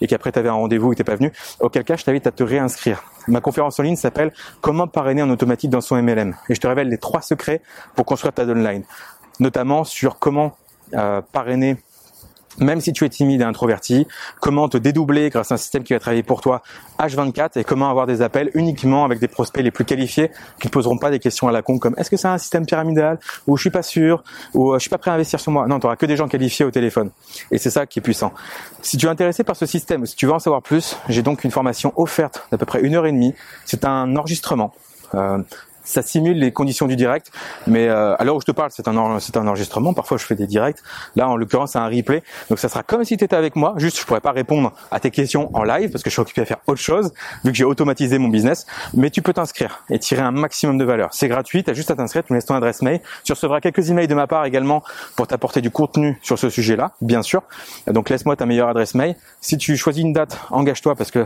et 0.02 0.08
qu'après 0.08 0.32
tu 0.32 0.40
avais 0.40 0.50
un 0.50 0.54
rendez-vous 0.54 0.92
et 0.92 0.96
que 0.96 0.98
t'es 0.98 1.04
pas 1.04 1.16
venu. 1.16 1.32
Auquel 1.60 1.84
cas, 1.84 1.96
je 1.96 2.04
t'invite 2.04 2.28
à 2.28 2.32
te 2.32 2.44
réinscrire. 2.44 3.04
Ma 3.28 3.42
conférence 3.42 3.80
en 3.80 3.84
ligne 3.84 3.96
s'appelle 3.96 4.34
Comment 4.62 4.88
parrainer 4.88 5.22
en 5.22 5.30
automatique 5.30 5.70
dans 5.70 5.82
son 5.82 6.02
MLM 6.02 6.36
et 6.50 6.56
je 6.56 6.60
te 6.60 6.68
révèle 6.68 6.90
les 6.90 6.98
trois 6.98 7.22
secrets 7.22 7.62
pour 7.96 8.06
construire 8.06 8.34
ta 8.34 8.46
downline, 8.46 8.84
notamment 9.40 9.84
sur 9.84 10.20
comment 10.20 10.56
euh, 10.94 11.22
parrainer 11.32 11.78
même 12.60 12.82
si 12.82 12.94
tu 12.94 13.06
es 13.06 13.10
timide 13.10 13.42
et 13.42 13.44
introverti, 13.44 14.08
comment 14.40 14.70
te 14.70 14.78
dédoubler 14.78 15.30
grâce 15.30 15.52
à 15.52 15.56
un 15.56 15.58
système 15.58 15.84
qui 15.84 15.94
va 15.94 16.00
travailler 16.00 16.24
pour 16.24 16.42
toi 16.42 16.62
H24 17.00 17.60
et 17.60 17.64
comment 17.64 17.90
avoir 17.90 18.06
des 18.06 18.22
appels 18.22 18.52
uniquement 18.54 19.06
avec 19.06 19.20
des 19.20 19.28
prospects 19.28 19.64
les 19.64 19.72
plus 19.72 19.86
qualifiés 19.86 20.32
qui 20.60 20.68
ne 20.68 20.72
poseront 20.72 20.98
pas 20.98 21.12
des 21.12 21.20
questions 21.20 21.48
à 21.48 21.52
la 21.52 21.62
con 21.62 21.80
comme 21.80 21.96
est-ce 21.98 22.10
que 22.10 22.18
c'est 22.18 22.28
un 22.28 22.38
système 22.38 22.66
pyramidal 22.66 23.20
ou 23.48 23.58
je 23.58 23.62
suis 23.62 23.70
pas 23.70 23.84
sûr 23.84 24.24
ou 24.54 24.72
euh, 24.72 24.78
je 24.78 24.82
suis 24.82 24.90
pas 24.90 24.98
prêt 24.98 25.12
à 25.12 25.16
investir 25.16 25.40
sur 25.40 25.52
moi. 25.52 25.68
Non, 25.68 25.80
tu 25.80 25.86
auras 25.86 25.96
que 25.96 26.06
des 26.06 26.18
gens 26.18 26.28
qualifiés 26.28 26.66
au 26.66 26.72
téléphone. 26.72 27.12
Et 27.52 27.58
c'est 27.58 27.70
ça 27.70 27.86
qui 27.86 28.00
est 28.00 28.02
puissant. 28.02 28.34
Si 28.82 28.98
tu 28.98 29.06
es 29.06 29.10
intéressé 29.10 29.44
par 29.44 29.56
ce 29.56 29.66
système, 29.66 30.06
si 30.06 30.16
tu 30.16 30.26
veux 30.26 30.34
en 30.34 30.40
savoir 30.40 30.62
plus, 30.62 30.98
j'ai 31.10 31.22
donc 31.22 31.44
une 31.44 31.52
formation 31.52 31.94
offerte 31.96 32.48
d'à 32.52 32.58
peu 32.58 32.66
près 32.66 32.82
une 32.82 32.96
heure 32.96 33.06
et 33.06 33.12
demie. 33.12 33.34
C'est 33.66 33.86
un 33.86 34.16
enregistrement. 34.16 34.74
Euh, 35.16 35.38
ça 35.84 36.02
simule 36.02 36.38
les 36.38 36.52
conditions 36.52 36.88
du 36.88 36.96
direct, 36.96 37.32
mais 37.68 37.88
euh, 37.88 38.16
à 38.18 38.24
l'heure 38.24 38.36
où 38.36 38.42
je 38.42 38.46
te 38.46 38.52
parle, 38.52 38.72
c'est 38.72 38.88
un, 38.88 39.20
c'est 39.20 39.38
un 39.38 39.48
enregistrement. 39.48 39.94
Parfois, 39.94 40.18
je 40.18 40.26
fais 40.26 40.36
des 40.36 40.48
directs. 40.48 40.78
Là, 41.16 41.30
en 41.30 41.36
l'occurrence, 41.36 41.74
c'est 41.74 41.80
un 41.80 41.88
replay. 41.88 42.24
Donc, 42.50 42.60
ça 42.60 42.70
sera 42.70 42.84
comme 42.84 43.04
si 43.04 43.18
tu 43.18 43.24
étais 43.24 43.36
avec 43.36 43.56
moi. 43.56 43.74
Juste, 43.78 44.00
je 44.00 44.06
pourrais 44.06 44.22
pas 44.22 44.32
répondre 44.32 44.74
à 44.92 45.00
tes 45.00 45.12
questions 45.12 45.50
en 45.54 45.64
live 45.64 45.92
parce 45.92 46.04
que 46.04 46.10
je 46.10 46.14
suis 46.14 46.22
occupé 46.22 46.42
à 46.42 46.46
faire 46.46 46.58
autre 46.68 46.82
chose, 46.82 47.12
vu 47.44 47.52
que 47.52 47.58
j'ai 47.58 47.64
automatisé 47.64 48.18
mon 48.18 48.30
business. 48.30 48.66
Mais 48.94 49.10
tu 49.10 49.22
peux 49.22 49.34
t'inscrire 49.34 49.84
et 49.90 50.00
tirer 50.00 50.22
un 50.22 50.32
maximum 50.32 50.78
de 50.78 50.86
valeur. 50.86 51.10
C'est 51.14 51.28
gratuit. 51.28 51.64
Tu 51.64 51.72
as 51.72 51.74
juste 51.74 51.92
à 51.92 51.96
t'inscrire. 51.96 52.24
Tu 52.24 52.34
me 52.34 52.38
laisses 52.38 52.46
ton 52.46 52.56
adresse 52.56 52.82
mail. 52.82 53.02
Tu 53.24 53.34
recevras 53.34 53.62
quelques 53.62 53.90
emails 53.90 54.08
de 54.08 54.16
ma 54.16 54.28
part 54.28 54.46
également 54.46 54.84
pour 55.16 55.28
t'apporter 55.28 55.62
du 55.62 55.72
contenu 55.72 56.20
sur 56.22 56.40
ce 56.40 56.50
sujet-là, 56.50 56.92
bien 57.02 57.22
sûr. 57.22 57.44
Donc, 57.88 58.10
laisse-moi 58.10 58.36
ta 58.36 58.46
meilleure 58.46 58.70
adresse 58.70 58.96
mail. 58.96 59.16
Si 59.42 59.58
tu 59.58 59.76
choisis 59.78 60.04
une 60.04 60.14
date, 60.14 60.38
engage-toi 60.52 60.96
parce 60.96 61.12
que 61.12 61.26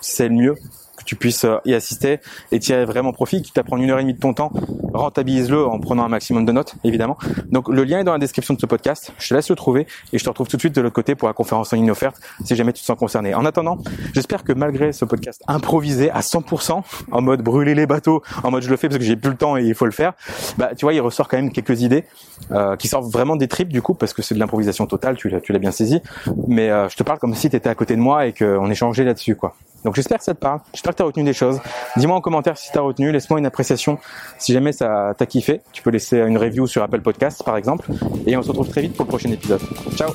c'est 0.00 0.28
le 0.28 0.34
mieux 0.34 0.54
que 0.96 1.04
tu 1.04 1.16
puisses 1.16 1.44
euh, 1.44 1.58
y 1.64 1.74
assister 1.74 2.20
et 2.50 2.58
tirer 2.58 2.84
vraiment 2.84 3.12
profit, 3.12 3.42
quitte 3.42 3.58
à 3.58 3.62
une 3.76 3.90
heure 3.90 3.98
et 3.98 4.02
demie 4.02 4.14
de 4.14 4.18
ton 4.20 4.34
temps, 4.34 4.52
rentabilise-le 4.92 5.66
en 5.66 5.78
prenant 5.80 6.04
un 6.04 6.08
maximum 6.08 6.44
de 6.44 6.52
notes, 6.52 6.74
évidemment. 6.84 7.16
Donc 7.50 7.68
le 7.68 7.84
lien 7.84 8.00
est 8.00 8.04
dans 8.04 8.12
la 8.12 8.18
description 8.18 8.54
de 8.54 8.60
ce 8.60 8.66
podcast, 8.66 9.12
je 9.18 9.28
te 9.28 9.34
laisse 9.34 9.48
le 9.48 9.56
trouver 9.56 9.86
et 10.12 10.18
je 10.18 10.24
te 10.24 10.28
retrouve 10.28 10.48
tout 10.48 10.56
de 10.56 10.60
suite 10.60 10.74
de 10.74 10.80
l'autre 10.80 10.94
côté 10.94 11.14
pour 11.14 11.28
la 11.28 11.34
conférence 11.34 11.72
en 11.72 11.76
ligne 11.76 11.90
offerte 11.90 12.16
si 12.44 12.54
jamais 12.56 12.72
tu 12.72 12.80
te 12.80 12.86
sens 12.86 12.98
concerné. 12.98 13.34
En 13.34 13.44
attendant, 13.44 13.78
j'espère 14.12 14.44
que 14.44 14.52
malgré 14.52 14.92
ce 14.92 15.04
podcast 15.04 15.42
improvisé 15.48 16.10
à 16.10 16.20
100%, 16.20 16.82
en 17.10 17.20
mode 17.20 17.42
brûler 17.42 17.74
les 17.74 17.86
bateaux, 17.86 18.22
en 18.42 18.50
mode 18.50 18.62
je 18.62 18.70
le 18.70 18.76
fais 18.76 18.88
parce 18.88 18.98
que 18.98 19.04
j'ai 19.04 19.16
plus 19.16 19.30
le 19.30 19.36
temps 19.36 19.56
et 19.56 19.64
il 19.64 19.74
faut 19.74 19.86
le 19.86 19.92
faire, 19.92 20.12
bah 20.58 20.70
tu 20.76 20.84
vois, 20.84 20.94
il 20.94 21.00
ressort 21.00 21.28
quand 21.28 21.36
même 21.36 21.52
quelques 21.52 21.82
idées 21.82 22.04
euh, 22.50 22.76
qui 22.76 22.88
sortent 22.88 23.10
vraiment 23.10 23.36
des 23.36 23.48
tripes 23.48 23.68
du 23.68 23.82
coup 23.82 23.94
parce 23.94 24.12
que 24.12 24.22
c'est 24.22 24.34
de 24.34 24.40
l'improvisation 24.40 24.86
totale, 24.86 25.16
tu 25.16 25.28
l'as, 25.28 25.40
tu 25.40 25.52
l'as 25.52 25.58
bien 25.58 25.72
saisi, 25.72 26.00
mais 26.48 26.70
euh, 26.70 26.88
je 26.88 26.96
te 26.96 27.02
parle 27.02 27.18
comme 27.18 27.34
si 27.34 27.48
tu 27.48 27.56
étais 27.56 27.68
à 27.68 27.74
côté 27.74 27.96
de 27.96 28.00
moi 28.00 28.26
et 28.26 28.32
qu'on 28.32 28.70
échangeait 28.70 29.04
là-dessus 29.04 29.36
quoi. 29.36 29.54
Donc 29.84 29.96
j'espère 29.96 30.18
que 30.18 30.24
ça 30.24 30.34
te 30.34 30.40
parle, 30.40 30.60
j'espère 30.72 30.92
que 30.92 30.96
tu 30.98 31.02
as 31.02 31.06
retenu 31.06 31.24
des 31.24 31.32
choses. 31.32 31.60
Dis-moi 31.96 32.16
en 32.16 32.20
commentaire 32.20 32.56
si 32.56 32.70
tu 32.70 32.78
as 32.78 32.82
retenu, 32.82 33.10
laisse-moi 33.10 33.38
une 33.38 33.46
appréciation 33.46 33.98
si 34.38 34.52
jamais 34.52 34.72
ça 34.72 35.14
t'a 35.16 35.26
kiffé. 35.26 35.60
Tu 35.72 35.82
peux 35.82 35.90
laisser 35.90 36.18
une 36.18 36.38
review 36.38 36.66
sur 36.66 36.82
Apple 36.82 37.00
Podcast 37.00 37.42
par 37.44 37.56
exemple. 37.56 37.90
Et 38.26 38.36
on 38.36 38.42
se 38.42 38.48
retrouve 38.48 38.68
très 38.68 38.82
vite 38.82 38.96
pour 38.96 39.04
le 39.04 39.08
prochain 39.08 39.30
épisode. 39.30 39.60
Ciao 39.96 40.12